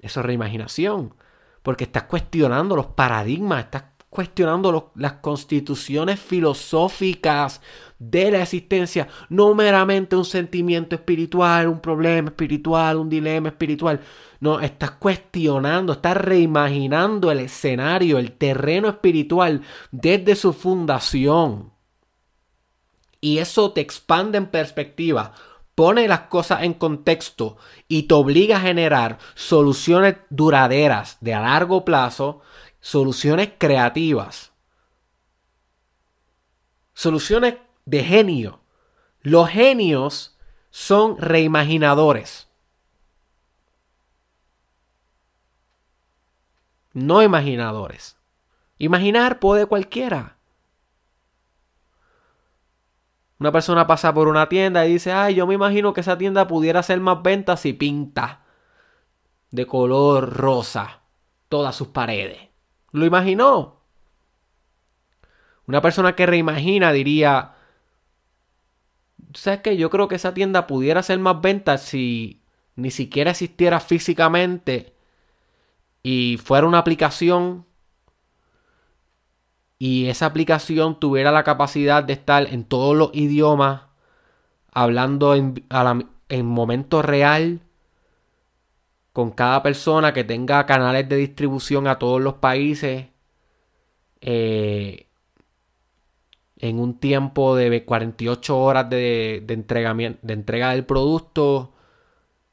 Eso 0.00 0.20
es 0.20 0.26
reimaginación. 0.26 1.14
Porque 1.62 1.84
estás 1.84 2.04
cuestionando 2.04 2.74
los 2.74 2.86
paradigmas, 2.86 3.64
estás 3.64 3.84
cuestionando 4.10 4.90
las 4.96 5.14
constituciones 5.14 6.18
filosóficas 6.18 7.60
de 8.00 8.32
la 8.32 8.42
existencia, 8.42 9.06
no 9.28 9.54
meramente 9.54 10.16
un 10.16 10.24
sentimiento 10.24 10.96
espiritual, 10.96 11.68
un 11.68 11.80
problema 11.80 12.30
espiritual, 12.30 12.96
un 12.96 13.08
dilema 13.08 13.48
espiritual. 13.48 14.00
No, 14.40 14.58
estás 14.58 14.92
cuestionando, 14.92 15.92
estás 15.92 16.16
reimaginando 16.16 17.30
el 17.30 17.38
escenario, 17.38 18.18
el 18.18 18.32
terreno 18.32 18.88
espiritual 18.88 19.62
desde 19.92 20.34
su 20.34 20.52
fundación. 20.52 21.72
Y 23.20 23.38
eso 23.38 23.70
te 23.72 23.82
expande 23.82 24.38
en 24.38 24.46
perspectiva, 24.46 25.34
pone 25.76 26.08
las 26.08 26.22
cosas 26.22 26.62
en 26.62 26.74
contexto 26.74 27.58
y 27.86 28.04
te 28.04 28.14
obliga 28.14 28.56
a 28.56 28.60
generar 28.60 29.18
soluciones 29.34 30.16
duraderas 30.30 31.18
de 31.20 31.34
a 31.34 31.40
largo 31.40 31.84
plazo 31.84 32.40
soluciones 32.80 33.52
creativas, 33.58 34.52
soluciones 36.94 37.56
de 37.84 38.04
genio. 38.04 38.60
Los 39.22 39.48
genios 39.48 40.38
son 40.70 41.18
reimaginadores. 41.18 42.48
No 46.92 47.22
imaginadores. 47.22 48.16
Imaginar 48.78 49.38
puede 49.38 49.66
cualquiera. 49.66 50.36
Una 53.38 53.52
persona 53.52 53.86
pasa 53.86 54.12
por 54.12 54.28
una 54.28 54.48
tienda 54.48 54.86
y 54.86 54.92
dice, 54.92 55.12
ay, 55.12 55.34
yo 55.34 55.46
me 55.46 55.54
imagino 55.54 55.94
que 55.94 56.02
esa 56.02 56.18
tienda 56.18 56.46
pudiera 56.46 56.80
hacer 56.80 57.00
más 57.00 57.22
ventas 57.22 57.60
si 57.60 57.72
pinta 57.72 58.42
de 59.50 59.66
color 59.66 60.36
rosa 60.36 61.00
todas 61.48 61.74
sus 61.74 61.88
paredes. 61.88 62.49
Lo 62.92 63.06
imaginó. 63.06 63.80
Una 65.66 65.80
persona 65.80 66.16
que 66.16 66.26
reimagina 66.26 66.92
diría, 66.92 67.54
¿sabes 69.34 69.60
qué? 69.60 69.76
Yo 69.76 69.90
creo 69.90 70.08
que 70.08 70.16
esa 70.16 70.34
tienda 70.34 70.66
pudiera 70.66 71.00
hacer 71.00 71.18
más 71.18 71.40
ventas 71.40 71.82
si 71.82 72.42
ni 72.74 72.90
siquiera 72.90 73.30
existiera 73.30 73.78
físicamente 73.78 74.94
y 76.02 76.38
fuera 76.42 76.66
una 76.66 76.78
aplicación 76.78 77.66
y 79.78 80.08
esa 80.08 80.26
aplicación 80.26 80.98
tuviera 81.00 81.32
la 81.32 81.44
capacidad 81.44 82.04
de 82.04 82.12
estar 82.12 82.52
en 82.52 82.64
todos 82.64 82.94
los 82.94 83.10
idiomas, 83.14 83.82
hablando 84.72 85.34
en, 85.34 85.64
en 86.28 86.46
momento 86.46 87.00
real 87.00 87.60
con 89.12 89.30
cada 89.32 89.62
persona 89.62 90.12
que 90.12 90.24
tenga 90.24 90.66
canales 90.66 91.08
de 91.08 91.16
distribución 91.16 91.86
a 91.88 91.98
todos 91.98 92.20
los 92.20 92.34
países 92.34 93.06
eh, 94.20 95.08
en 96.58 96.78
un 96.78 96.98
tiempo 96.98 97.56
de 97.56 97.84
48 97.84 98.58
horas 98.58 98.90
de, 98.90 99.42
de, 99.46 100.16
de 100.22 100.32
entrega 100.34 100.70
del 100.72 100.84
producto 100.84 101.72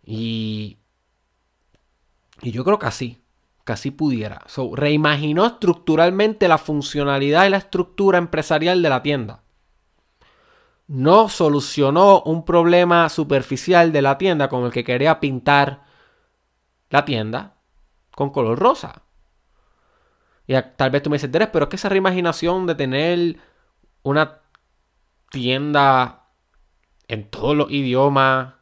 y, 0.03 0.77
y 2.41 2.51
yo 2.51 2.63
creo 2.63 2.79
que 2.79 2.85
así, 2.85 3.21
casi 3.63 3.91
pudiera. 3.91 4.45
reimaginó 4.73 5.45
estructuralmente 5.45 6.47
la 6.47 6.57
funcionalidad 6.57 7.45
y 7.45 7.49
la 7.49 7.57
estructura 7.57 8.17
empresarial 8.17 8.81
de 8.81 8.89
la 8.89 9.03
tienda. 9.03 9.43
No 10.87 11.27
solucionó 11.27 12.21
un 12.21 12.45
problema 12.45 13.09
superficial 13.09 13.91
de 13.91 14.01
la 14.01 14.17
tienda 14.17 14.47
con 14.47 14.63
el 14.63 14.71
que 14.71 14.85
quería 14.85 15.19
pintar 15.19 15.86
la 16.89 17.05
tienda 17.05 17.55
con 18.11 18.29
color 18.31 18.57
rosa. 18.57 19.03
Y 20.47 20.55
tal 20.75 20.89
vez 20.91 21.03
tú 21.03 21.09
me 21.09 21.15
dices, 21.15 21.29
pero 21.31 21.65
es 21.65 21.69
que 21.69 21.75
esa 21.75 21.89
reimaginación 21.89 22.65
de 22.67 22.75
tener 22.75 23.37
una 24.03 24.39
tienda 25.29 26.27
en 27.07 27.29
todos 27.29 27.55
los 27.55 27.69
idiomas, 27.69 28.53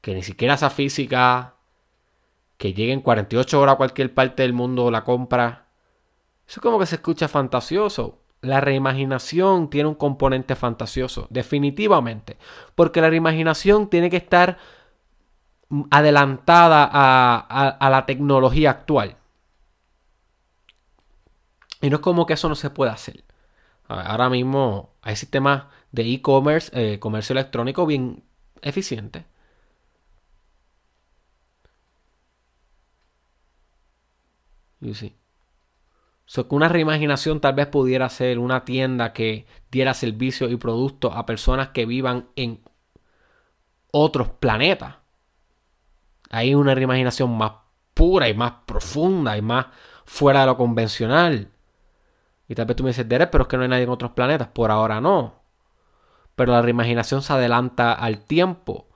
que 0.00 0.14
ni 0.14 0.22
siquiera 0.22 0.56
sea 0.56 0.70
física, 0.70 1.54
que 2.56 2.74
llegue 2.74 2.92
en 2.92 3.00
48 3.00 3.60
horas 3.60 3.74
a 3.74 3.76
cualquier 3.76 4.14
parte 4.14 4.42
del 4.42 4.52
mundo 4.52 4.90
la 4.90 5.04
compra. 5.04 5.66
Eso 6.46 6.60
como 6.60 6.78
que 6.78 6.86
se 6.86 6.96
escucha 6.96 7.28
fantasioso. 7.28 8.18
La 8.40 8.60
reimaginación 8.60 9.70
tiene 9.70 9.88
un 9.88 9.94
componente 9.94 10.56
fantasioso, 10.56 11.28
definitivamente. 11.30 12.36
Porque 12.74 13.00
la 13.00 13.10
reimaginación 13.10 13.88
tiene 13.88 14.10
que 14.10 14.16
estar 14.16 14.58
adelantada 15.90 16.88
a, 16.92 17.90
la 17.90 18.06
tecnología 18.06 18.70
actual. 18.70 19.16
Y 21.80 21.90
no 21.90 21.96
es 21.96 22.02
como 22.02 22.26
que 22.26 22.34
eso 22.34 22.48
no 22.48 22.54
se 22.54 22.70
pueda 22.70 22.92
hacer. 22.92 23.24
Ahora 23.88 24.28
mismo 24.30 24.90
hay 25.02 25.16
sistemas 25.16 25.64
de 25.90 26.02
e-commerce, 26.14 26.70
eh, 26.74 26.98
comercio 26.98 27.32
electrónico 27.34 27.86
bien 27.86 28.22
eficientes. 28.62 29.24
Y 34.80 34.94
sí. 34.94 35.16
So 36.26 36.48
que 36.48 36.54
una 36.54 36.68
reimaginación 36.68 37.40
tal 37.40 37.54
vez 37.54 37.66
pudiera 37.66 38.08
ser 38.08 38.38
una 38.38 38.64
tienda 38.64 39.12
que 39.12 39.46
diera 39.70 39.94
servicios 39.94 40.50
y 40.50 40.56
productos 40.56 41.12
a 41.14 41.26
personas 41.26 41.68
que 41.70 41.86
vivan 41.86 42.28
en 42.36 42.60
otros 43.92 44.30
planetas. 44.30 45.01
Hay 46.32 46.54
una 46.54 46.74
reimaginación 46.74 47.36
más 47.36 47.52
pura 47.94 48.28
y 48.28 48.34
más 48.34 48.52
profunda 48.66 49.36
y 49.36 49.42
más 49.42 49.66
fuera 50.06 50.40
de 50.40 50.46
lo 50.46 50.56
convencional. 50.56 51.50
Y 52.48 52.54
tal 52.54 52.64
vez 52.66 52.76
tú 52.76 52.82
me 52.82 52.90
dices, 52.90 53.08
Derek, 53.08 53.30
pero 53.30 53.42
es 53.42 53.48
que 53.48 53.56
no 53.56 53.62
hay 53.64 53.68
nadie 53.68 53.84
en 53.84 53.90
otros 53.90 54.12
planetas. 54.12 54.48
Por 54.48 54.70
ahora 54.70 55.00
no. 55.00 55.42
Pero 56.34 56.52
la 56.52 56.62
reimaginación 56.62 57.22
se 57.22 57.34
adelanta 57.34 57.92
al 57.92 58.24
tiempo. 58.24 58.88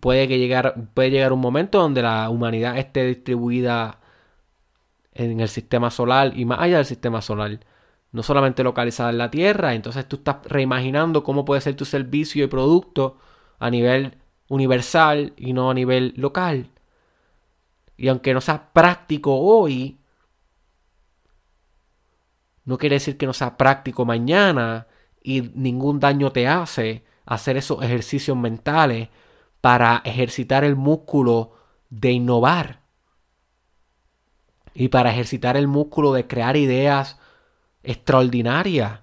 Puede, 0.00 0.28
que 0.28 0.38
llegar, 0.38 0.74
puede 0.94 1.10
llegar 1.10 1.32
un 1.32 1.40
momento 1.40 1.80
donde 1.80 2.02
la 2.02 2.30
humanidad 2.30 2.78
esté 2.78 3.04
distribuida 3.04 3.98
en 5.12 5.40
el 5.40 5.48
sistema 5.48 5.90
solar 5.90 6.32
y 6.36 6.44
más 6.44 6.60
allá 6.60 6.76
del 6.76 6.86
sistema 6.86 7.20
solar. 7.20 7.60
No 8.12 8.22
solamente 8.22 8.62
localizada 8.62 9.10
en 9.10 9.18
la 9.18 9.30
Tierra, 9.30 9.74
entonces 9.74 10.06
tú 10.06 10.16
estás 10.16 10.36
reimaginando 10.44 11.24
cómo 11.24 11.44
puede 11.44 11.60
ser 11.60 11.74
tu 11.74 11.84
servicio 11.84 12.44
y 12.44 12.48
producto 12.48 13.18
a 13.58 13.70
nivel 13.70 14.18
universal 14.48 15.32
y 15.36 15.52
no 15.52 15.70
a 15.70 15.74
nivel 15.74 16.14
local. 16.16 16.70
Y 17.96 18.08
aunque 18.08 18.34
no 18.34 18.40
sea 18.40 18.72
práctico 18.72 19.34
hoy, 19.34 19.98
no 22.64 22.78
quiere 22.78 22.96
decir 22.96 23.16
que 23.16 23.26
no 23.26 23.32
sea 23.32 23.56
práctico 23.56 24.04
mañana 24.04 24.86
y 25.22 25.40
ningún 25.54 26.00
daño 26.00 26.32
te 26.32 26.46
hace 26.48 27.04
hacer 27.24 27.56
esos 27.56 27.82
ejercicios 27.82 28.36
mentales 28.36 29.08
para 29.60 30.02
ejercitar 30.04 30.64
el 30.64 30.76
músculo 30.76 31.52
de 31.90 32.12
innovar 32.12 32.80
y 34.74 34.88
para 34.88 35.10
ejercitar 35.10 35.56
el 35.56 35.68
músculo 35.68 36.12
de 36.12 36.26
crear 36.26 36.56
ideas 36.56 37.18
extraordinarias. 37.82 39.00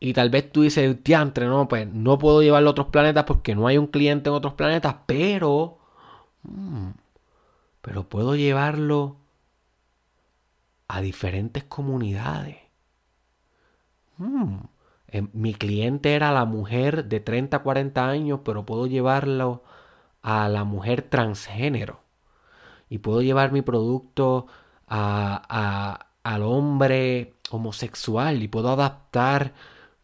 Y 0.00 0.12
tal 0.12 0.30
vez 0.30 0.52
tú 0.52 0.62
dices, 0.62 1.02
diantre, 1.02 1.46
no, 1.46 1.66
pues 1.66 1.88
no 1.88 2.18
puedo 2.18 2.42
llevarlo 2.42 2.68
a 2.68 2.72
otros 2.72 2.88
planetas 2.88 3.24
porque 3.24 3.54
no 3.54 3.66
hay 3.66 3.78
un 3.78 3.86
cliente 3.86 4.28
en 4.28 4.34
otros 4.34 4.54
planetas, 4.54 4.96
pero... 5.06 5.78
Mm, 6.42 6.90
pero 7.80 8.08
puedo 8.08 8.36
llevarlo 8.36 9.16
a 10.88 11.00
diferentes 11.00 11.64
comunidades. 11.64 12.56
Mm, 14.16 14.58
em, 15.08 15.30
mi 15.32 15.54
cliente 15.54 16.14
era 16.14 16.32
la 16.32 16.44
mujer 16.44 17.06
de 17.06 17.20
30, 17.20 17.60
40 17.60 18.08
años, 18.08 18.40
pero 18.44 18.66
puedo 18.66 18.86
llevarlo 18.86 19.62
a 20.22 20.48
la 20.48 20.64
mujer 20.64 21.02
transgénero. 21.02 22.00
Y 22.88 22.98
puedo 22.98 23.22
llevar 23.22 23.52
mi 23.52 23.62
producto 23.62 24.46
a, 24.88 26.08
al 26.22 26.42
hombre 26.42 27.34
homosexual 27.50 28.42
y 28.42 28.48
puedo 28.48 28.70
adaptar 28.70 29.54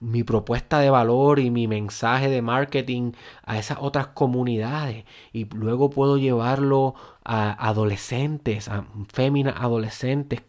mi 0.01 0.23
propuesta 0.23 0.81
de 0.81 0.91
valor 0.91 1.39
y 1.39 1.51
mi 1.51 1.67
mensaje 1.67 2.29
de 2.29 2.43
marketing 2.43 3.13
a 3.45 3.59
esas 3.59 3.79
otras 3.81 4.09
comunidades 4.09 5.05
y 5.33 5.47
luego 5.47 5.91
puedo 5.91 6.19
llevarlo 6.19 6.95
a 7.25 7.53
adolescentes, 7.69 8.69
a 8.69 8.87
féminas 9.13 9.55
adolescentes 9.59 10.43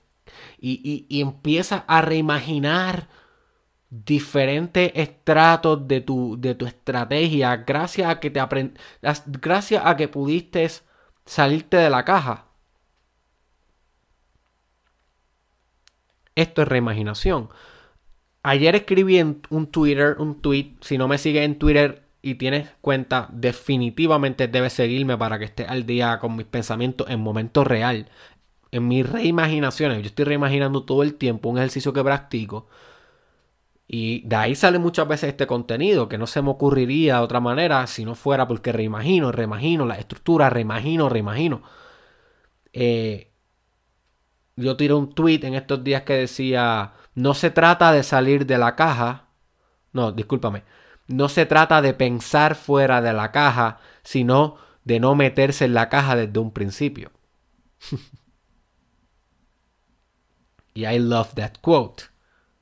y, 0.60 1.06
y, 1.10 1.22
empiezas 1.22 1.84
a 1.88 2.02
reimaginar 2.02 3.08
diferentes 3.90 4.92
estratos 4.96 5.88
de 5.88 6.02
tu, 6.02 6.36
de 6.40 6.56
tu 6.56 6.66
estrategia 6.66 7.58
gracias 7.58 8.10
a 8.10 8.20
que 8.20 8.30
te 8.30 8.42
gracias 9.28 9.86
a 9.86 9.96
que 9.96 10.08
pudiste 10.08 10.68
salirte 11.26 11.78
de 11.78 11.90
la 11.90 12.04
caja 12.04 12.46
Esto 16.36 16.62
es 16.62 16.68
reimaginación. 16.68 17.50
Ayer 18.44 18.76
escribí 18.76 19.18
en 19.18 19.42
un 19.50 19.68
Twitter, 19.68 20.18
un 20.20 20.42
tweet. 20.42 20.76
Si 20.82 20.98
no 20.98 21.08
me 21.08 21.18
sigues 21.18 21.44
en 21.44 21.58
Twitter 21.58 22.05
y 22.26 22.36
tienes 22.36 22.70
cuenta, 22.82 23.30
definitivamente 23.32 24.48
debes 24.48 24.74
seguirme 24.74 25.16
para 25.16 25.38
que 25.38 25.46
estés 25.46 25.70
al 25.70 25.86
día 25.86 26.18
con 26.18 26.36
mis 26.36 26.48
pensamientos 26.48 27.08
en 27.12 27.20
momento 27.20 27.64
real. 27.64 28.10
En 28.72 28.88
mis 28.88 29.08
reimaginaciones. 29.08 30.00
Yo 30.02 30.08
estoy 30.08 30.26
reimaginando 30.26 30.86
todo 30.86 31.04
el 31.04 31.14
tiempo 31.14 31.50
un 31.50 31.60
ejercicio 31.60 31.94
que 31.94 32.04
practico. 32.04 32.68
Y 33.88 34.28
de 34.28 34.36
ahí 34.38 34.56
sale 34.56 34.80
muchas 34.80 35.08
veces 35.08 35.30
este 35.30 35.46
contenido 35.46 36.10
que 36.10 36.18
no 36.18 36.26
se 36.26 36.42
me 36.42 36.50
ocurriría 36.50 37.18
de 37.18 37.22
otra 37.22 37.40
manera 37.40 37.86
si 37.86 38.06
no 38.06 38.16
fuera 38.16 38.48
porque 38.48 38.72
reimagino, 38.72 39.32
reimagino 39.32 39.86
la 39.86 39.96
estructura, 40.00 40.50
reimagino, 40.50 41.10
reimagino. 41.10 41.62
Eh, 42.74 43.30
yo 44.56 44.76
tiré 44.78 44.96
un 44.96 45.14
tweet 45.14 45.42
en 45.44 45.54
estos 45.54 45.84
días 45.84 46.02
que 46.04 46.14
decía, 46.14 46.94
no 47.14 47.36
se 47.36 47.52
trata 47.52 47.92
de 47.92 48.02
salir 48.02 48.48
de 48.48 48.58
la 48.58 48.76
caja, 48.76 49.28
no, 49.94 50.12
discúlpame, 50.12 50.64
no 51.08 51.30
se 51.30 51.46
trata 51.46 51.82
de 51.82 51.94
pensar 51.94 52.56
fuera 52.56 53.02
de 53.02 53.14
la 53.14 53.32
caja, 53.32 53.80
sino 54.04 54.58
de 54.84 55.00
no 55.00 55.16
meterse 55.16 55.66
en 55.66 55.74
la 55.74 55.90
caja 55.90 56.16
desde 56.16 56.40
un 56.40 56.52
principio. 56.52 57.12
y 60.74 60.86
I 60.86 61.00
love 61.00 61.34
that 61.36 61.54
quote. 61.62 62.06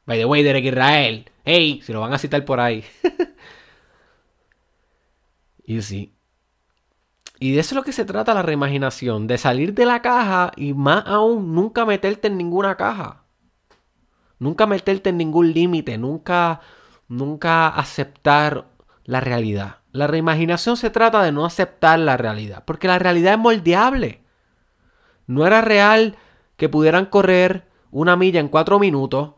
By 0.05 0.17
the 0.17 0.25
way, 0.25 0.43
Derek 0.43 0.65
Israel. 0.65 1.29
Hey, 1.45 1.81
si 1.83 1.93
lo 1.93 2.01
van 2.01 2.13
a 2.13 2.17
citar 2.17 2.43
por 2.45 2.59
ahí. 2.59 2.83
y 5.65 5.81
sí, 5.81 6.13
y 7.43 7.51
de 7.51 7.59
eso 7.59 7.71
es 7.71 7.75
lo 7.75 7.83
que 7.83 7.91
se 7.91 8.05
trata 8.05 8.33
la 8.33 8.41
reimaginación, 8.41 9.27
de 9.27 9.37
salir 9.37 9.73
de 9.73 9.85
la 9.85 10.01
caja 10.01 10.53
y 10.55 10.73
más 10.73 11.03
aún 11.05 11.53
nunca 11.53 11.85
meterte 11.85 12.29
en 12.29 12.37
ninguna 12.37 12.77
caja. 12.77 13.25
Nunca 14.39 14.65
meterte 14.65 15.09
en 15.09 15.17
ningún 15.17 15.51
límite, 15.51 15.97
nunca, 15.97 16.61
nunca 17.13 17.67
aceptar 17.67 18.65
la 19.03 19.19
realidad. 19.19 19.77
La 19.91 20.07
reimaginación 20.07 20.77
se 20.77 20.89
trata 20.89 21.21
de 21.21 21.31
no 21.31 21.45
aceptar 21.45 21.99
la 21.99 22.17
realidad, 22.17 22.63
porque 22.65 22.87
la 22.87 22.99
realidad 22.99 23.33
es 23.33 23.39
moldeable. 23.39 24.21
No 25.27 25.45
era 25.45 25.61
real 25.61 26.15
que 26.57 26.69
pudieran 26.69 27.05
correr 27.05 27.67
una 27.91 28.15
milla 28.15 28.39
en 28.39 28.47
cuatro 28.47 28.79
minutos 28.79 29.33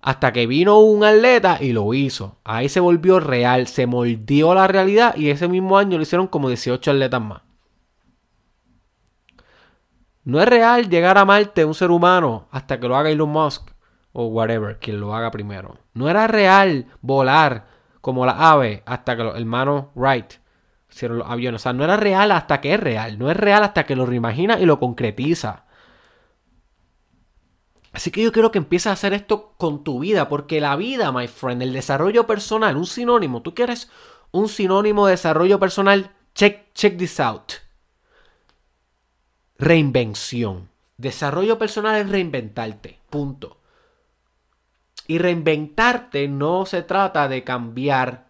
hasta 0.00 0.32
que 0.32 0.46
vino 0.46 0.78
un 0.78 1.04
atleta 1.04 1.58
y 1.60 1.72
lo 1.72 1.92
hizo. 1.94 2.38
Ahí 2.44 2.68
se 2.68 2.80
volvió 2.80 3.20
real, 3.20 3.66
se 3.66 3.86
moldeó 3.86 4.54
la 4.54 4.66
realidad 4.66 5.16
y 5.16 5.30
ese 5.30 5.48
mismo 5.48 5.78
año 5.78 5.96
lo 5.96 6.02
hicieron 6.02 6.26
como 6.26 6.48
18 6.48 6.90
atletas 6.90 7.20
más. 7.20 7.42
No 10.24 10.40
es 10.40 10.48
real 10.48 10.90
llegar 10.90 11.16
a 11.16 11.24
Marte 11.24 11.64
un 11.64 11.74
ser 11.74 11.90
humano 11.90 12.48
hasta 12.50 12.78
que 12.78 12.88
lo 12.88 12.96
haga 12.96 13.10
Elon 13.10 13.30
Musk 13.30 13.70
o 14.20 14.26
whatever, 14.26 14.80
quien 14.80 14.98
lo 14.98 15.14
haga 15.14 15.30
primero. 15.30 15.78
No 15.94 16.10
era 16.10 16.26
real 16.26 16.86
volar 17.02 17.68
como 18.00 18.26
la 18.26 18.50
ave 18.50 18.82
hasta 18.84 19.16
que 19.16 19.22
los 19.22 19.36
hermanos 19.36 19.84
Wright 19.94 20.32
hicieron 20.90 21.18
los 21.18 21.30
aviones. 21.30 21.60
O 21.60 21.62
sea, 21.62 21.72
no 21.72 21.84
era 21.84 21.96
real 21.96 22.32
hasta 22.32 22.60
que 22.60 22.74
es 22.74 22.80
real. 22.80 23.16
No 23.16 23.30
es 23.30 23.36
real 23.36 23.62
hasta 23.62 23.86
que 23.86 23.94
lo 23.94 24.06
reimagina 24.06 24.58
y 24.58 24.66
lo 24.66 24.80
concretiza. 24.80 25.66
Así 27.92 28.10
que 28.10 28.20
yo 28.20 28.32
quiero 28.32 28.50
que 28.50 28.58
empieces 28.58 28.88
a 28.88 28.94
hacer 28.94 29.12
esto 29.12 29.54
con 29.56 29.84
tu 29.84 30.00
vida, 30.00 30.28
porque 30.28 30.60
la 30.60 30.74
vida, 30.74 31.12
my 31.12 31.28
friend, 31.28 31.62
el 31.62 31.72
desarrollo 31.72 32.26
personal, 32.26 32.76
un 32.76 32.86
sinónimo, 32.86 33.42
tú 33.42 33.54
quieres 33.54 33.88
un 34.32 34.48
sinónimo 34.48 35.06
de 35.06 35.12
desarrollo 35.12 35.60
personal, 35.60 36.10
check, 36.34 36.72
check 36.74 36.98
this 36.98 37.20
out. 37.20 37.52
Reinvención. 39.58 40.70
Desarrollo 40.96 41.56
personal 41.56 42.00
es 42.00 42.10
reinventarte, 42.10 42.98
punto. 43.10 43.57
Y 45.08 45.18
reinventarte 45.18 46.28
no 46.28 46.66
se 46.66 46.82
trata 46.82 47.28
de 47.28 47.42
cambiar 47.42 48.28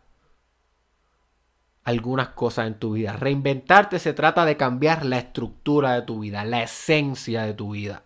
algunas 1.82 2.28
cosas 2.28 2.68
en 2.68 2.78
tu 2.78 2.92
vida. 2.92 3.14
Reinventarte 3.14 3.98
se 3.98 4.12
trata 4.12 4.44
de 4.44 4.56
cambiar 4.56 5.04
la 5.04 5.18
estructura 5.18 5.94
de 5.94 6.02
tu 6.02 6.20
vida, 6.20 6.44
la 6.44 6.62
esencia 6.62 7.42
de 7.42 7.52
tu 7.52 7.72
vida. 7.72 8.04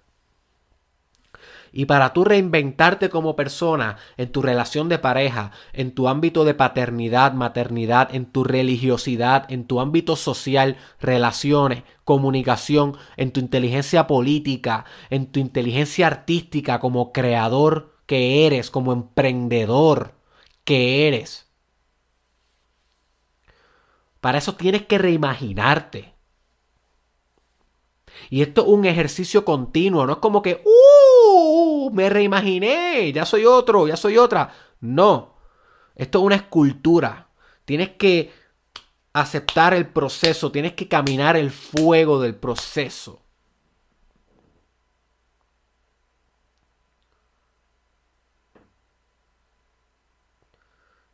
Y 1.71 1.85
para 1.85 2.15
tú 2.15 2.25
reinventarte 2.25 3.11
como 3.11 3.37
persona 3.37 3.97
en 4.17 4.33
tu 4.33 4.41
relación 4.41 4.89
de 4.89 4.99
pareja, 4.99 5.53
en 5.75 5.95
tu 5.95 6.09
ámbito 6.09 6.45
de 6.45 6.55
paternidad, 6.55 7.35
maternidad, 7.35 8.15
en 8.15 8.27
tu 8.27 8.43
religiosidad, 8.45 9.51
en 9.51 9.67
tu 9.67 9.81
ámbito 9.81 10.17
social, 10.17 10.77
relaciones, 10.99 11.83
comunicación, 12.05 12.97
en 13.19 13.33
tu 13.33 13.41
inteligencia 13.41 14.07
política, 14.07 14.87
en 15.11 15.27
tu 15.27 15.41
inteligencia 15.41 16.07
artística 16.07 16.79
como 16.79 17.13
creador 17.13 17.92
que 18.07 18.47
eres, 18.47 18.71
como 18.71 18.93
emprendedor 18.93 20.15
que 20.65 21.09
eres. 21.09 21.47
Para 24.21 24.39
eso 24.39 24.55
tienes 24.55 24.87
que 24.87 24.99
reimaginarte. 24.99 26.15
Y 28.31 28.43
esto 28.43 28.63
es 28.63 28.69
un 28.69 28.85
ejercicio 28.85 29.45
continuo, 29.45 30.07
no 30.07 30.13
es 30.13 30.19
como 30.19 30.43
que, 30.43 30.63
¡uh! 30.65 31.91
Me 31.93 32.09
reimaginé, 32.09 33.13
ya 33.13 33.27
soy 33.27 33.45
otro, 33.45 33.89
ya 33.89 33.97
soy 33.97 34.19
otra. 34.19 34.55
No, 34.81 35.35
esto 35.97 36.19
es 36.19 36.25
una 36.25 36.37
escultura. 36.37 37.29
Tienes 37.65 37.91
que 37.91 38.33
aceptar 39.13 39.75
el 39.75 39.89
proceso, 39.89 40.53
tienes 40.53 40.73
que 40.75 40.89
caminar 40.89 41.37
el 41.37 41.51
fuego 41.51 42.21
del 42.21 42.35
proceso. 42.35 43.22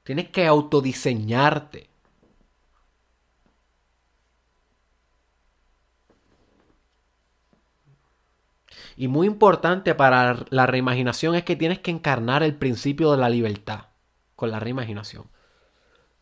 Tienes 0.09 0.31
que 0.31 0.47
autodiseñarte. 0.47 1.91
Y 8.97 9.07
muy 9.07 9.27
importante 9.27 9.95
para 9.95 10.47
la 10.49 10.67
reimaginación 10.67 11.35
es 11.35 11.45
que 11.45 11.57
tienes 11.57 11.81
que 11.81 11.91
encarnar 11.91 12.43
el 12.43 12.57
principio 12.57 13.13
de 13.13 13.19
la 13.19 13.29
libertad 13.29 13.89
con 14.35 14.51
la 14.51 14.59
reimaginación. 14.59 15.27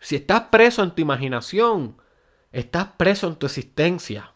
Si 0.00 0.16
estás 0.16 0.48
preso 0.50 0.82
en 0.82 0.90
tu 0.90 1.02
imaginación, 1.02 1.96
estás 2.50 2.88
preso 2.96 3.28
en 3.28 3.36
tu 3.36 3.46
existencia. 3.46 4.32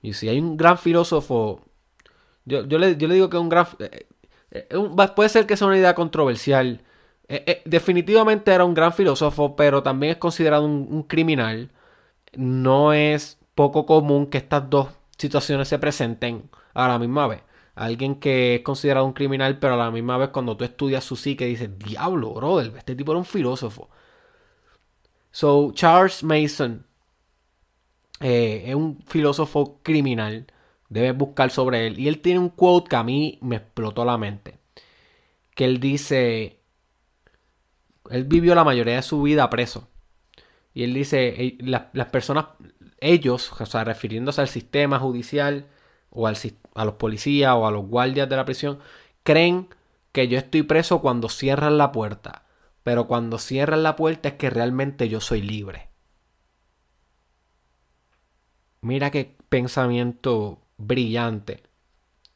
Y 0.00 0.12
si 0.12 0.28
hay 0.28 0.38
un 0.38 0.56
gran 0.56 0.78
filósofo, 0.78 1.66
yo, 2.44 2.62
le, 2.62 2.94
digo 2.94 3.28
que 3.28 3.38
un 3.38 3.48
gran... 3.48 3.66
Eh, 4.52 4.68
eh, 4.70 5.08
puede 5.16 5.28
ser 5.28 5.46
que 5.46 5.56
sea 5.56 5.66
una 5.66 5.78
idea 5.78 5.94
controversial. 5.94 6.82
Eh, 7.28 7.62
definitivamente 7.64 8.52
era 8.52 8.64
un 8.64 8.74
gran 8.74 8.92
filósofo, 8.92 9.56
pero 9.56 9.82
también 9.82 10.12
es 10.12 10.18
considerado 10.18 10.64
un 10.66 11.02
criminal. 11.04 11.70
No 12.34 12.92
es 12.92 13.38
poco 13.54 13.86
común 13.86 14.26
que 14.26 14.38
estas 14.38 14.68
dos 14.70 14.88
situaciones 15.18 15.68
se 15.68 15.78
presenten 15.78 16.50
a 16.74 16.88
la 16.88 16.98
misma 16.98 17.26
vez. 17.28 17.42
Alguien 17.74 18.16
que 18.16 18.56
es 18.56 18.62
considerado 18.62 19.06
un 19.06 19.12
criminal, 19.14 19.58
pero 19.58 19.74
a 19.74 19.76
la 19.76 19.90
misma 19.90 20.18
vez 20.18 20.30
cuando 20.30 20.56
tú 20.56 20.64
estudias 20.64 21.04
su 21.04 21.16
psique 21.16 21.46
dices, 21.46 21.70
diablo, 21.78 22.34
brother, 22.34 22.72
este 22.76 22.94
tipo 22.94 23.12
era 23.12 23.18
un 23.18 23.24
filósofo. 23.24 23.88
So, 25.30 25.72
Charles 25.74 26.22
Mason 26.22 26.86
eh, 28.20 28.64
es 28.66 28.74
un 28.74 29.02
filósofo 29.06 29.80
criminal. 29.82 30.46
Debes 30.92 31.16
buscar 31.16 31.50
sobre 31.50 31.86
él. 31.86 31.98
Y 31.98 32.06
él 32.08 32.20
tiene 32.20 32.38
un 32.38 32.50
quote 32.50 32.90
que 32.90 32.96
a 32.96 33.02
mí 33.02 33.38
me 33.40 33.56
explotó 33.56 34.04
la 34.04 34.18
mente. 34.18 34.58
Que 35.54 35.64
él 35.64 35.80
dice, 35.80 36.60
él 38.10 38.24
vivió 38.24 38.54
la 38.54 38.62
mayoría 38.62 38.96
de 38.96 39.02
su 39.02 39.22
vida 39.22 39.48
preso. 39.48 39.88
Y 40.74 40.84
él 40.84 40.92
dice, 40.92 41.56
las 41.60 42.06
personas, 42.08 42.46
ellos, 43.00 43.52
o 43.58 43.66
sea, 43.66 43.84
refiriéndose 43.84 44.42
al 44.42 44.48
sistema 44.48 44.98
judicial 44.98 45.66
o 46.10 46.26
al, 46.26 46.36
a 46.74 46.84
los 46.84 46.94
policías 46.94 47.54
o 47.54 47.66
a 47.66 47.70
los 47.70 47.86
guardias 47.86 48.28
de 48.28 48.36
la 48.36 48.44
prisión, 48.44 48.78
creen 49.22 49.68
que 50.12 50.28
yo 50.28 50.36
estoy 50.36 50.62
preso 50.62 51.00
cuando 51.00 51.30
cierran 51.30 51.78
la 51.78 51.90
puerta. 51.90 52.44
Pero 52.82 53.06
cuando 53.06 53.38
cierran 53.38 53.82
la 53.82 53.96
puerta 53.96 54.28
es 54.28 54.34
que 54.34 54.50
realmente 54.50 55.08
yo 55.08 55.20
soy 55.20 55.40
libre. 55.40 55.88
Mira 58.82 59.10
qué 59.10 59.36
pensamiento 59.48 60.61
brillante. 60.86 61.62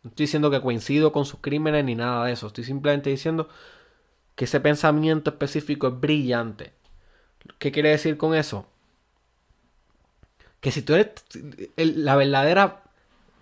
No 0.03 0.11
estoy 0.11 0.25
diciendo 0.25 0.51
que 0.51 0.61
coincido 0.61 1.13
con 1.13 1.25
sus 1.25 1.41
crímenes 1.41 1.85
ni 1.85 1.95
nada 1.95 2.27
de 2.27 2.33
eso. 2.33 2.47
Estoy 2.47 2.65
simplemente 2.65 3.11
diciendo 3.11 3.49
que 4.35 4.45
ese 4.45 4.61
pensamiento 4.61 5.31
específico 5.31 5.89
es 5.89 6.01
brillante. 6.01 6.73
¿Qué 7.59 7.73
quiere 7.73 7.91
decir 7.91 8.17
con 8.17 8.35
eso? 8.35 8.67
que 10.61 10.73
si 10.73 10.83
tú 10.83 10.95
eres 10.95 11.13
la 11.77 12.17
verdadera 12.17 12.83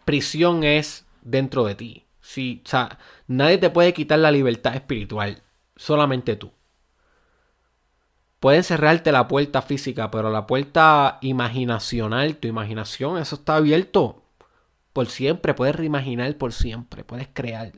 prisión 0.04 0.64
es 0.64 1.06
dentro 1.22 1.64
de 1.64 1.74
ti. 1.74 2.04
Si, 2.20 2.62
o 2.64 2.68
sea, 2.68 2.98
nadie 3.26 3.58
te 3.58 3.70
puede 3.70 3.94
quitar 3.94 4.18
la 4.18 4.30
libertad 4.30 4.74
espiritual, 4.74 5.42
solamente 5.76 6.36
tú. 6.36 6.52
Pueden 8.40 8.62
cerrarte 8.62 9.12
la 9.12 9.26
puerta 9.26 9.62
física, 9.62 10.10
pero 10.10 10.30
la 10.30 10.46
puerta 10.46 11.18
imaginacional, 11.22 12.36
tu 12.36 12.48
imaginación, 12.48 13.16
eso 13.16 13.36
está 13.36 13.56
abierto 13.56 14.23
por 14.94 15.08
siempre. 15.08 15.52
Puedes 15.52 15.76
reimaginar 15.76 16.34
por 16.38 16.54
siempre, 16.54 17.04
puedes 17.04 17.28
crear 17.30 17.72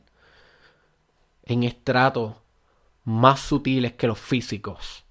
en 1.43 1.63
estratos 1.63 2.35
más 3.03 3.41
sutiles 3.41 3.93
que 3.93 4.07
los 4.07 4.19
físicos. 4.19 5.03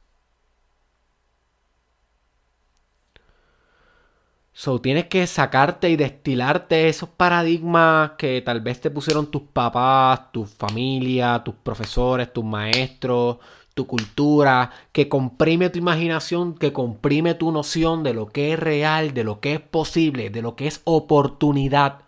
So, 4.52 4.80
tienes 4.80 5.06
que 5.06 5.26
sacarte 5.26 5.90
y 5.90 5.96
destilarte 5.96 6.88
esos 6.88 7.10
paradigmas 7.10 8.12
que 8.12 8.40
tal 8.40 8.62
vez 8.62 8.80
te 8.80 8.90
pusieron 8.90 9.30
tus 9.30 9.42
papás, 9.42 10.32
tu 10.32 10.46
familia, 10.46 11.42
tus 11.44 11.56
profesores, 11.56 12.32
tus 12.32 12.44
maestros, 12.44 13.36
tu 13.76 13.86
cultura, 13.86 14.70
que 14.92 15.06
comprime 15.06 15.68
tu 15.68 15.78
imaginación, 15.78 16.54
que 16.54 16.72
comprime 16.72 17.34
tu 17.34 17.52
noción 17.52 18.02
de 18.04 18.14
lo 18.14 18.28
que 18.28 18.54
es 18.54 18.58
real, 18.58 19.12
de 19.12 19.22
lo 19.22 19.38
que 19.40 19.52
es 19.52 19.60
posible, 19.60 20.30
de 20.30 20.40
lo 20.40 20.56
que 20.56 20.66
es 20.66 20.80
oportunidad. 20.84 21.98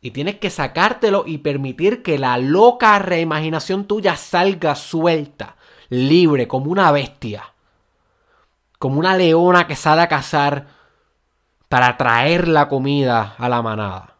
Y 0.00 0.12
tienes 0.12 0.38
que 0.38 0.48
sacártelo 0.48 1.24
y 1.26 1.36
permitir 1.36 2.02
que 2.02 2.18
la 2.18 2.38
loca 2.38 2.98
reimaginación 2.98 3.84
tuya 3.84 4.16
salga 4.16 4.74
suelta, 4.74 5.56
libre, 5.90 6.48
como 6.48 6.70
una 6.70 6.90
bestia. 6.92 7.52
Como 8.78 8.98
una 8.98 9.14
leona 9.14 9.66
que 9.66 9.76
sale 9.76 10.00
a 10.00 10.08
cazar 10.08 10.66
para 11.68 11.98
traer 11.98 12.48
la 12.48 12.68
comida 12.68 13.34
a 13.36 13.50
la 13.50 13.60
manada. 13.60 14.16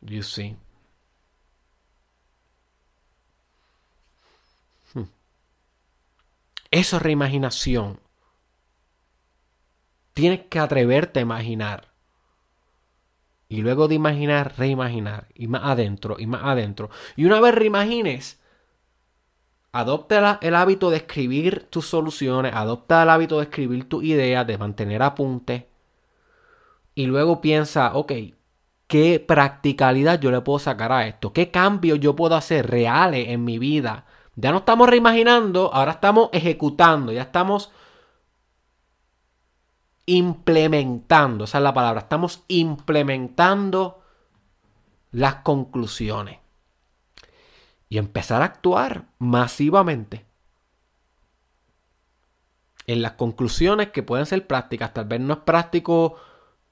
You 0.00 0.22
see. 0.22 0.56
Eso 6.70 6.96
es 6.96 7.02
reimaginación. 7.02 8.00
Tienes 10.12 10.40
que 10.48 10.58
atreverte 10.58 11.20
a 11.20 11.22
imaginar. 11.22 11.88
Y 13.48 13.62
luego 13.62 13.88
de 13.88 13.96
imaginar, 13.96 14.54
reimaginar. 14.56 15.28
Y 15.34 15.48
más 15.48 15.62
adentro, 15.64 16.16
y 16.18 16.26
más 16.26 16.44
adentro. 16.44 16.90
Y 17.16 17.24
una 17.24 17.40
vez 17.40 17.54
reimagines, 17.54 18.40
Adopta 19.72 20.38
el 20.42 20.56
hábito 20.56 20.90
de 20.90 20.96
escribir 20.96 21.68
tus 21.70 21.86
soluciones, 21.86 22.52
adopta 22.54 23.04
el 23.04 23.10
hábito 23.10 23.38
de 23.38 23.44
escribir 23.44 23.88
tus 23.88 24.02
ideas, 24.02 24.44
de 24.46 24.58
mantener 24.58 25.00
apuntes. 25.02 25.64
Y 26.96 27.06
luego 27.06 27.40
piensa, 27.40 27.94
ok, 27.94 28.12
¿qué 28.88 29.20
practicalidad 29.20 30.20
yo 30.20 30.32
le 30.32 30.40
puedo 30.40 30.58
sacar 30.58 30.90
a 30.90 31.06
esto? 31.06 31.32
¿Qué 31.32 31.52
cambios 31.52 32.00
yo 32.00 32.16
puedo 32.16 32.34
hacer 32.34 32.68
reales 32.68 33.28
en 33.28 33.44
mi 33.44 33.58
vida? 33.60 34.06
Ya 34.36 34.52
no 34.52 34.58
estamos 34.58 34.88
reimaginando, 34.88 35.72
ahora 35.74 35.92
estamos 35.92 36.30
ejecutando, 36.32 37.12
ya 37.12 37.22
estamos 37.22 37.70
implementando, 40.06 41.44
esa 41.44 41.58
es 41.58 41.64
la 41.64 41.74
palabra, 41.74 42.00
estamos 42.00 42.42
implementando 42.48 44.02
las 45.12 45.36
conclusiones 45.36 46.38
y 47.88 47.98
empezar 47.98 48.42
a 48.42 48.46
actuar 48.46 49.06
masivamente 49.18 50.24
en 52.86 53.02
las 53.02 53.12
conclusiones 53.12 53.90
que 53.90 54.02
pueden 54.02 54.26
ser 54.26 54.46
prácticas. 54.46 54.94
Tal 54.94 55.04
vez 55.04 55.20
no 55.20 55.34
es 55.34 55.40
práctico 55.40 56.16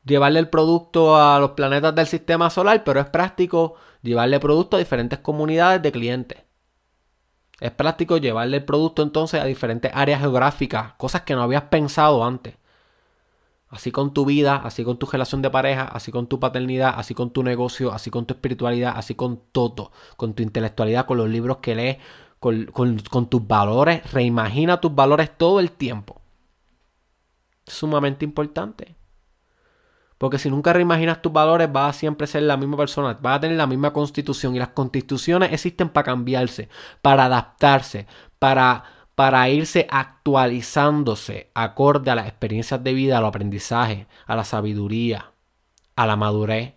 llevarle 0.05 0.41
el 0.41 0.49
producto 0.49 1.17
a 1.17 1.39
los 1.39 1.53
planetas 1.53 1.95
del 1.95 2.07
sistema 2.07 2.51
solar, 2.51 2.83
pero 2.85 3.01
es 3.01 3.07
práctico 3.07 3.75
llevarle 4.03 4.41
producto 4.41 4.77
a 4.77 4.81
diferentes 4.81 5.19
comunidades 5.19 5.83
de 5.83 5.93
clientes. 5.93 6.48
Es 7.61 7.73
práctico 7.73 8.19
llevarle 8.19 8.59
el 8.59 8.65
producto 8.65 9.03
entonces 9.03 9.41
a 9.41 9.45
diferentes 9.45 9.91
áreas 9.95 10.21
geográficas, 10.21 10.93
cosas 10.95 11.23
que 11.23 11.35
no 11.35 11.43
habías 11.43 11.65
pensado 11.65 12.25
antes. 12.25 12.55
Así 13.69 13.91
con 13.91 14.15
tu 14.15 14.25
vida, 14.25 14.57
así 14.57 14.85
con 14.85 14.99
tu 14.99 15.07
relación 15.07 15.43
de 15.43 15.51
pareja, 15.51 15.85
así 15.85 16.11
con 16.11 16.27
tu 16.27 16.41
paternidad, 16.41 16.95
así 16.97 17.15
con 17.15 17.31
tu 17.31 17.43
negocio, 17.43 17.93
así 17.93 18.11
con 18.11 18.25
tu 18.25 18.35
espiritualidad, 18.35 18.95
así 18.97 19.15
con 19.15 19.43
todo, 19.53 19.93
con 20.17 20.35
tu 20.35 20.43
intelectualidad, 20.43 21.05
con 21.05 21.19
los 21.19 21.29
libros 21.29 21.59
que 21.59 21.75
lees, 21.75 21.99
con, 22.39 22.67
con 22.67 23.29
tus 23.29 23.47
valores. 23.47 24.11
Reimagina 24.13 24.81
tus 24.81 24.95
valores 24.95 25.37
todo 25.37 25.61
el 25.61 25.73
tiempo. 25.73 26.23
Sumamente 27.67 28.25
importante. 28.25 28.98
Porque 30.19 30.39
si 30.39 30.51
nunca 30.51 30.73
reimaginas 30.73 31.23
tus 31.23 31.33
valores, 31.33 31.73
vas 31.73 31.97
a 31.97 31.99
siempre 31.99 32.27
ser 32.27 32.43
la 32.43 32.57
misma 32.57 32.77
persona, 32.77 33.17
vas 33.23 33.37
a 33.37 33.41
tener 33.41 33.57
la 33.57 33.69
misma 33.69 33.93
constitución. 33.93 34.57
Y 34.57 34.59
las 34.59 34.71
constituciones 34.71 35.53
existen 35.53 35.89
para 35.89 36.05
cambiarse, 36.05 36.69
para 37.01 37.27
adaptarse, 37.27 38.07
para, 38.41 38.83
para 39.15 39.49
irse 39.49 39.87
actualizándose 39.89 41.51
acorde 41.55 42.11
a 42.11 42.17
las 42.17 42.27
experiencias 42.27 42.83
de 42.83 42.93
vida, 42.95 43.19
al 43.19 43.27
aprendizaje, 43.27 44.09
a 44.27 44.35
la 44.35 44.45
sabiduría, 44.45 45.33
a 45.95 46.07
la 46.07 46.17
madurez. 46.17 46.75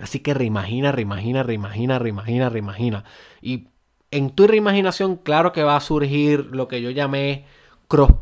Así 0.00 0.18
que 0.18 0.34
reimagina, 0.34 0.90
reimagina, 0.90 1.44
reimagina, 1.44 2.00
reimagina, 2.00 2.48
reimagina. 2.48 3.04
Y 3.40 3.68
en 4.10 4.30
tu 4.30 4.48
reimaginación, 4.48 5.16
claro 5.16 5.52
que 5.52 5.62
va 5.62 5.76
a 5.76 5.80
surgir 5.80 6.46
lo 6.46 6.66
que 6.66 6.82
yo 6.82 6.90
llamé 6.90 7.46
cross 7.86 8.12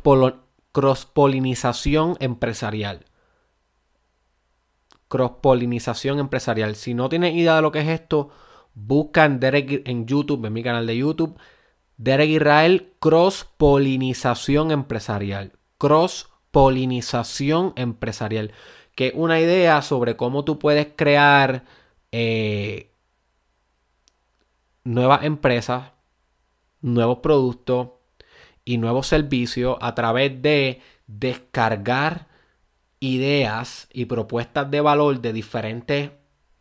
cross-polinización 0.73 2.17
empresarial. 2.21 3.07
Cross-polinización 5.09 6.19
empresarial. 6.19 6.77
Si 6.77 6.95
no 6.95 7.09
tienes 7.09 7.35
idea 7.35 7.57
de 7.57 7.63
lo 7.63 7.73
que 7.73 7.81
es 7.81 7.89
esto, 7.89 8.31
busca 8.75 9.25
en, 9.25 9.41
Derek, 9.41 9.83
en 9.87 10.07
YouTube, 10.07 10.45
en 10.47 10.53
mi 10.53 10.63
canal 10.63 10.87
de 10.87 10.97
YouTube, 10.97 11.39
Derek 11.97 12.31
Israel, 12.31 12.95
cross-polinización 13.01 14.71
empresarial. 14.71 15.53
Cross-polinización 15.79 17.73
empresarial. 17.77 18.53
Que 18.95 19.09
es 19.09 19.13
una 19.15 19.41
idea 19.41 19.83
sobre 19.83 20.17
cómo 20.17 20.45
tú 20.45 20.59
puedes 20.59 20.89
crear 20.95 21.65
eh, 22.13 22.93
nuevas 24.85 25.25
empresas, 25.25 25.93
nuevos 26.81 27.19
productos, 27.19 27.89
y 28.71 28.79
nuevos 28.79 29.09
servicios 29.09 29.77
a 29.81 29.97
través 29.97 30.41
de 30.43 30.81
descargar 31.09 32.29
ideas 33.01 33.89
y 33.93 34.05
propuestas 34.05 34.71
de 34.71 34.81
valor 34.81 35.21
de 35.21 35.33
diferentes 35.33 36.11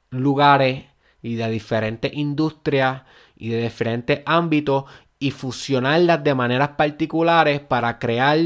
lugares 0.09 0.85
y 1.21 1.35
de 1.35 1.47
diferentes 1.51 2.11
industrias 2.11 3.03
y 3.35 3.49
de 3.49 3.61
diferentes 3.61 4.21
ámbitos 4.25 4.85
y 5.19 5.29
fusionarlas 5.29 6.23
de 6.23 6.33
maneras 6.33 6.69
particulares 6.69 7.59
para 7.59 7.99
crear 7.99 8.39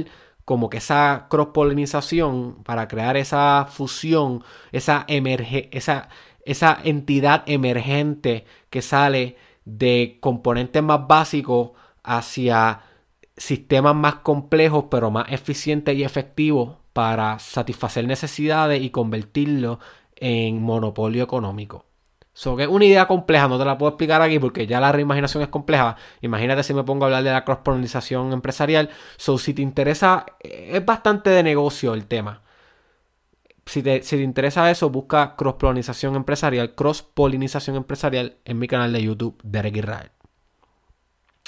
como 0.43 0.69
que 0.69 0.79
esa 0.79 1.27
cross-polinización, 1.29 2.65
para 2.65 2.89
crear 2.89 3.15
esa 3.15 3.65
fusión, 3.69 4.43
esa, 4.73 5.05
emerge, 5.07 5.69
esa, 5.71 6.09
esa 6.43 6.77
entidad 6.83 7.43
emergente 7.45 8.43
que 8.69 8.81
sale 8.81 9.37
de 9.63 10.17
componentes 10.19 10.83
más 10.83 11.07
básicos 11.07 11.71
hacia 12.03 12.81
sistemas 13.37 13.95
más 13.95 14.15
complejos 14.15 14.85
pero 14.89 15.11
más 15.11 15.31
eficientes 15.31 15.95
y 15.95 16.03
efectivos 16.03 16.77
para 16.93 17.39
satisfacer 17.39 18.05
necesidades 18.05 18.81
y 18.81 18.91
convertirlo 18.91 19.79
en 20.15 20.61
monopolio 20.61 21.23
económico. 21.23 21.85
So, 22.35 22.55
que 22.55 22.63
es 22.63 22.69
una 22.69 22.85
idea 22.85 23.07
compleja, 23.07 23.47
no 23.47 23.59
te 23.59 23.65
la 23.65 23.77
puedo 23.77 23.91
explicar 23.91 24.21
aquí 24.21 24.39
porque 24.39 24.65
ya 24.65 24.79
la 24.79 24.91
reimaginación 24.91 25.43
es 25.43 25.49
compleja. 25.49 25.95
Imagínate 26.21 26.63
si 26.63 26.73
me 26.73 26.83
pongo 26.83 27.05
a 27.05 27.07
hablar 27.07 27.23
de 27.23 27.31
la 27.31 27.45
cross-polinización 27.45 28.33
empresarial. 28.33 28.89
So, 29.17 29.37
si 29.37 29.53
te 29.53 29.61
interesa, 29.61 30.25
es 30.39 30.83
bastante 30.83 31.29
de 31.29 31.43
negocio 31.43 31.93
el 31.93 32.07
tema. 32.07 32.41
Si 33.65 33.83
te, 33.83 34.01
si 34.01 34.17
te 34.17 34.23
interesa 34.23 34.69
eso, 34.71 34.89
busca 34.89 35.35
cross-polinización 35.35 36.15
empresarial, 36.15 36.73
cross-polinización 36.73 37.75
empresarial 37.75 38.37
en 38.45 38.57
mi 38.57 38.67
canal 38.67 38.91
de 38.93 39.03
YouTube, 39.03 39.39
Derek 39.43 39.77
Israel. 39.77 40.11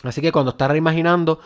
Así 0.03 0.21
que 0.21 0.31
cuando 0.31 0.51
estás 0.51 0.69
reimaginando, 0.69 1.39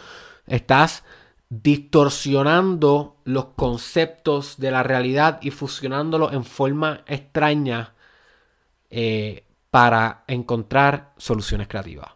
Estás 0.49 1.03
distorsionando 1.49 3.17
los 3.23 3.45
conceptos 3.55 4.59
de 4.59 4.71
la 4.71 4.83
realidad 4.83 5.39
y 5.41 5.51
fusionándolos 5.51 6.33
en 6.33 6.43
forma 6.43 7.03
extraña 7.07 7.93
eh, 8.89 9.45
para 9.71 10.23
encontrar 10.27 11.13
soluciones 11.17 11.67
creativas. 11.67 12.11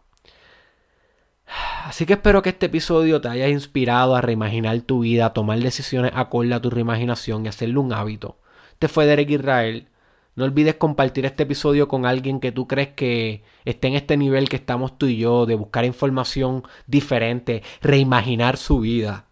Así 1.85 2.05
que 2.05 2.13
espero 2.13 2.41
que 2.41 2.49
este 2.49 2.67
episodio 2.67 3.21
te 3.21 3.27
haya 3.27 3.49
inspirado 3.49 4.15
a 4.15 4.21
reimaginar 4.21 4.79
tu 4.81 5.01
vida, 5.01 5.27
a 5.27 5.33
tomar 5.33 5.59
decisiones 5.59 6.11
acorde 6.15 6.53
a 6.53 6.61
tu 6.61 6.69
reimaginación 6.69 7.45
y 7.45 7.49
hacerlo 7.49 7.81
un 7.81 7.93
hábito. 7.93 8.39
Este 8.71 8.87
fue 8.87 9.05
Derek 9.05 9.29
Israel. 9.29 9.87
No 10.35 10.45
olvides 10.45 10.75
compartir 10.75 11.25
este 11.25 11.43
episodio 11.43 11.87
con 11.87 12.05
alguien 12.05 12.39
que 12.39 12.51
tú 12.51 12.67
crees 12.67 12.89
que 12.89 13.43
esté 13.65 13.87
en 13.87 13.95
este 13.95 14.17
nivel 14.17 14.49
que 14.49 14.55
estamos 14.55 14.97
tú 14.97 15.05
y 15.05 15.17
yo, 15.17 15.45
de 15.45 15.55
buscar 15.55 15.85
información 15.85 16.63
diferente, 16.87 17.61
reimaginar 17.81 18.57
su 18.57 18.79
vida, 18.79 19.27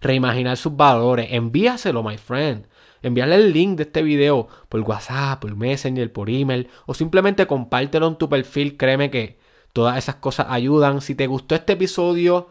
reimaginar 0.00 0.56
sus 0.56 0.76
valores. 0.76 1.28
Envíaselo, 1.30 2.02
my 2.02 2.18
friend. 2.18 2.66
Envíale 3.02 3.34
el 3.34 3.52
link 3.52 3.76
de 3.76 3.82
este 3.82 4.02
video 4.02 4.48
por 4.68 4.80
WhatsApp, 4.80 5.40
por 5.40 5.54
Messenger, 5.56 6.10
por 6.12 6.30
email 6.30 6.68
o 6.86 6.94
simplemente 6.94 7.46
compártelo 7.46 8.06
en 8.06 8.16
tu 8.16 8.28
perfil. 8.28 8.76
Créeme 8.76 9.10
que 9.10 9.38
todas 9.72 9.98
esas 9.98 10.14
cosas 10.16 10.46
ayudan. 10.48 11.02
Si 11.02 11.14
te 11.14 11.26
gustó 11.26 11.54
este 11.54 11.74
episodio, 11.74 12.48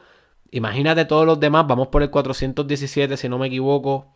imagínate 0.51 1.05
todos 1.05 1.25
los 1.25 1.39
demás. 1.39 1.65
Vamos 1.67 1.87
por 1.87 2.03
el 2.03 2.11
417, 2.11 3.17
si 3.17 3.29
no 3.29 3.39
me 3.39 3.47
equivoco. 3.47 4.13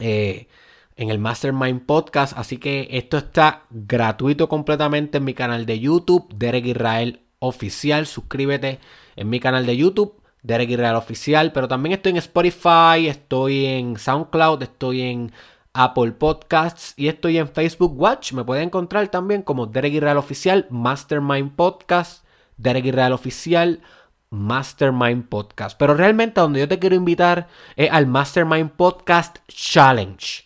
Eh, 0.00 0.48
en 0.96 1.10
el 1.10 1.18
Mastermind 1.18 1.86
Podcast. 1.86 2.36
Así 2.36 2.58
que 2.58 2.88
esto 2.90 3.16
está 3.16 3.64
gratuito 3.70 4.48
completamente 4.48 5.18
en 5.18 5.24
mi 5.24 5.34
canal 5.34 5.66
de 5.66 5.80
YouTube, 5.80 6.26
Derek 6.34 6.66
Israel 6.66 7.20
Oficial. 7.38 8.06
Suscríbete 8.06 8.78
en 9.16 9.30
mi 9.30 9.40
canal 9.40 9.66
de 9.66 9.76
YouTube, 9.76 10.20
Derek 10.42 10.70
Israel 10.70 10.96
Oficial. 10.96 11.52
Pero 11.52 11.68
también 11.68 11.94
estoy 11.94 12.10
en 12.10 12.18
Spotify, 12.18 13.06
estoy 13.08 13.66
en 13.66 13.96
SoundCloud, 13.96 14.62
estoy 14.62 15.02
en 15.02 15.32
Apple 15.72 16.12
Podcasts 16.12 16.94
y 16.96 17.08
estoy 17.08 17.38
en 17.38 17.48
Facebook 17.48 18.00
Watch. 18.00 18.32
Me 18.32 18.44
pueden 18.44 18.64
encontrar 18.64 19.08
también 19.08 19.42
como 19.42 19.66
Derek 19.66 19.94
Israel 19.94 20.18
Oficial, 20.18 20.66
Mastermind 20.70 21.54
Podcast, 21.56 22.24
Derek 22.56 22.86
Israel 22.86 23.12
Oficial. 23.12 23.80
Mastermind 24.30 25.28
Podcast. 25.28 25.78
Pero 25.78 25.94
realmente 25.94 26.40
a 26.40 26.42
donde 26.42 26.58
yo 26.58 26.66
te 26.66 26.80
quiero 26.80 26.96
invitar 26.96 27.46
es 27.76 27.88
al 27.90 28.08
Mastermind 28.08 28.72
Podcast 28.72 29.38
Challenge. 29.46 30.43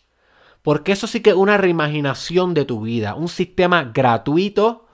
Porque 0.62 0.92
eso 0.92 1.06
sí 1.06 1.20
que 1.20 1.30
es 1.30 1.36
una 1.36 1.56
reimaginación 1.56 2.54
de 2.54 2.64
tu 2.64 2.82
vida. 2.82 3.14
Un 3.14 3.28
sistema 3.28 3.84
gratuito 3.84 4.86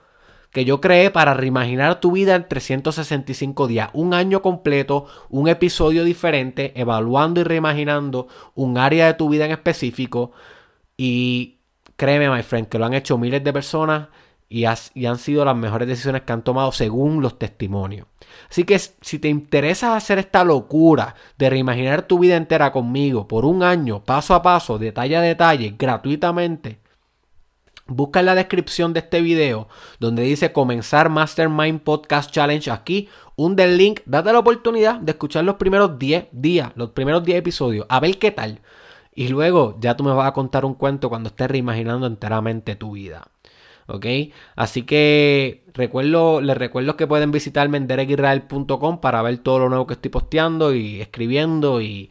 que 0.55 0.63
yo 0.63 0.79
creé 0.79 1.11
para 1.11 1.33
reimaginar 1.33 1.99
tu 1.99 2.13
vida 2.13 2.33
en 2.33 2.47
365 2.47 3.67
días. 3.67 3.89
Un 3.91 4.13
año 4.13 4.41
completo, 4.41 5.05
un 5.29 5.49
episodio 5.49 6.05
diferente, 6.05 6.71
evaluando 6.79 7.41
y 7.41 7.43
reimaginando 7.43 8.29
un 8.53 8.77
área 8.77 9.07
de 9.07 9.15
tu 9.15 9.27
vida 9.27 9.45
en 9.45 9.51
específico. 9.51 10.31
Y 10.95 11.57
créeme, 11.97 12.29
my 12.29 12.41
friend, 12.41 12.69
que 12.69 12.79
lo 12.79 12.85
han 12.85 12.93
hecho 12.93 13.17
miles 13.17 13.43
de 13.43 13.51
personas 13.51 14.07
y, 14.47 14.65
han 14.65 15.17
sido 15.17 15.43
las 15.43 15.55
mejores 15.55 15.87
decisiones 15.87 16.21
que 16.21 16.33
han 16.33 16.43
tomado 16.43 16.71
según 16.71 17.21
los 17.21 17.39
testimonios. 17.39 18.07
Así 18.49 18.63
que 18.63 18.77
si 18.79 19.19
te 19.19 19.27
interesa 19.27 19.95
hacer 19.95 20.19
esta 20.19 20.43
locura 20.43 21.15
de 21.37 21.49
reimaginar 21.49 22.03
tu 22.03 22.19
vida 22.19 22.35
entera 22.35 22.71
conmigo 22.71 23.27
por 23.27 23.45
un 23.45 23.63
año, 23.63 24.03
paso 24.03 24.35
a 24.35 24.41
paso, 24.41 24.77
detalle 24.77 25.17
a 25.17 25.21
detalle, 25.21 25.75
gratuitamente, 25.77 26.79
busca 27.87 28.19
en 28.19 28.27
la 28.27 28.35
descripción 28.35 28.93
de 28.93 28.99
este 28.99 29.21
video 29.21 29.67
donde 29.99 30.23
dice 30.23 30.51
comenzar 30.51 31.09
Mastermind 31.09 31.81
Podcast 31.81 32.31
Challenge 32.31 32.69
aquí, 32.71 33.09
un 33.35 33.55
del 33.55 33.77
link, 33.77 34.01
date 34.05 34.31
la 34.31 34.39
oportunidad 34.39 34.95
de 34.99 35.11
escuchar 35.11 35.43
los 35.43 35.55
primeros 35.55 35.97
10 35.99 36.27
días, 36.31 36.71
los 36.75 36.91
primeros 36.91 37.23
10 37.23 37.39
episodios, 37.39 37.85
a 37.89 37.99
ver 37.99 38.17
qué 38.19 38.31
tal. 38.31 38.61
Y 39.17 39.29
luego 39.29 39.77
ya 39.79 39.95
tú 39.95 40.03
me 40.03 40.13
vas 40.13 40.27
a 40.27 40.33
contar 40.33 40.65
un 40.65 40.73
cuento 40.73 41.09
cuando 41.09 41.29
estés 41.29 41.49
reimaginando 41.49 42.05
enteramente 42.05 42.75
tu 42.75 42.91
vida. 42.91 43.27
¿Ok? 43.87 44.05
Así 44.55 44.83
que 44.83 45.63
recuerdo, 45.73 46.41
les 46.41 46.57
recuerdo 46.57 46.97
que 46.97 47.07
pueden 47.07 47.31
visitarme 47.31 47.77
en 47.77 47.87
para 49.01 49.21
ver 49.21 49.37
todo 49.39 49.59
lo 49.59 49.69
nuevo 49.69 49.87
que 49.87 49.93
estoy 49.93 50.11
posteando 50.11 50.73
y 50.73 51.01
escribiendo 51.01 51.81
y, 51.81 52.09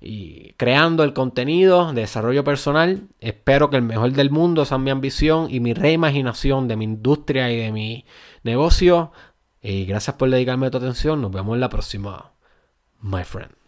y 0.00 0.52
creando 0.56 1.02
el 1.02 1.14
contenido 1.14 1.92
de 1.92 2.02
desarrollo 2.02 2.44
personal. 2.44 3.08
Espero 3.20 3.70
que 3.70 3.76
el 3.76 3.82
mejor 3.82 4.12
del 4.12 4.30
mundo 4.30 4.64
sea 4.64 4.78
mi 4.78 4.90
ambición 4.90 5.48
y 5.50 5.60
mi 5.60 5.72
reimaginación 5.72 6.68
de 6.68 6.76
mi 6.76 6.84
industria 6.84 7.50
y 7.50 7.56
de 7.56 7.72
mi 7.72 8.04
negocio. 8.42 9.12
Y 9.62 9.86
gracias 9.86 10.16
por 10.16 10.30
dedicarme 10.30 10.70
tu 10.70 10.76
atención. 10.76 11.22
Nos 11.22 11.32
vemos 11.32 11.54
en 11.54 11.60
la 11.60 11.70
próxima, 11.70 12.32
my 13.00 13.24
friend. 13.24 13.63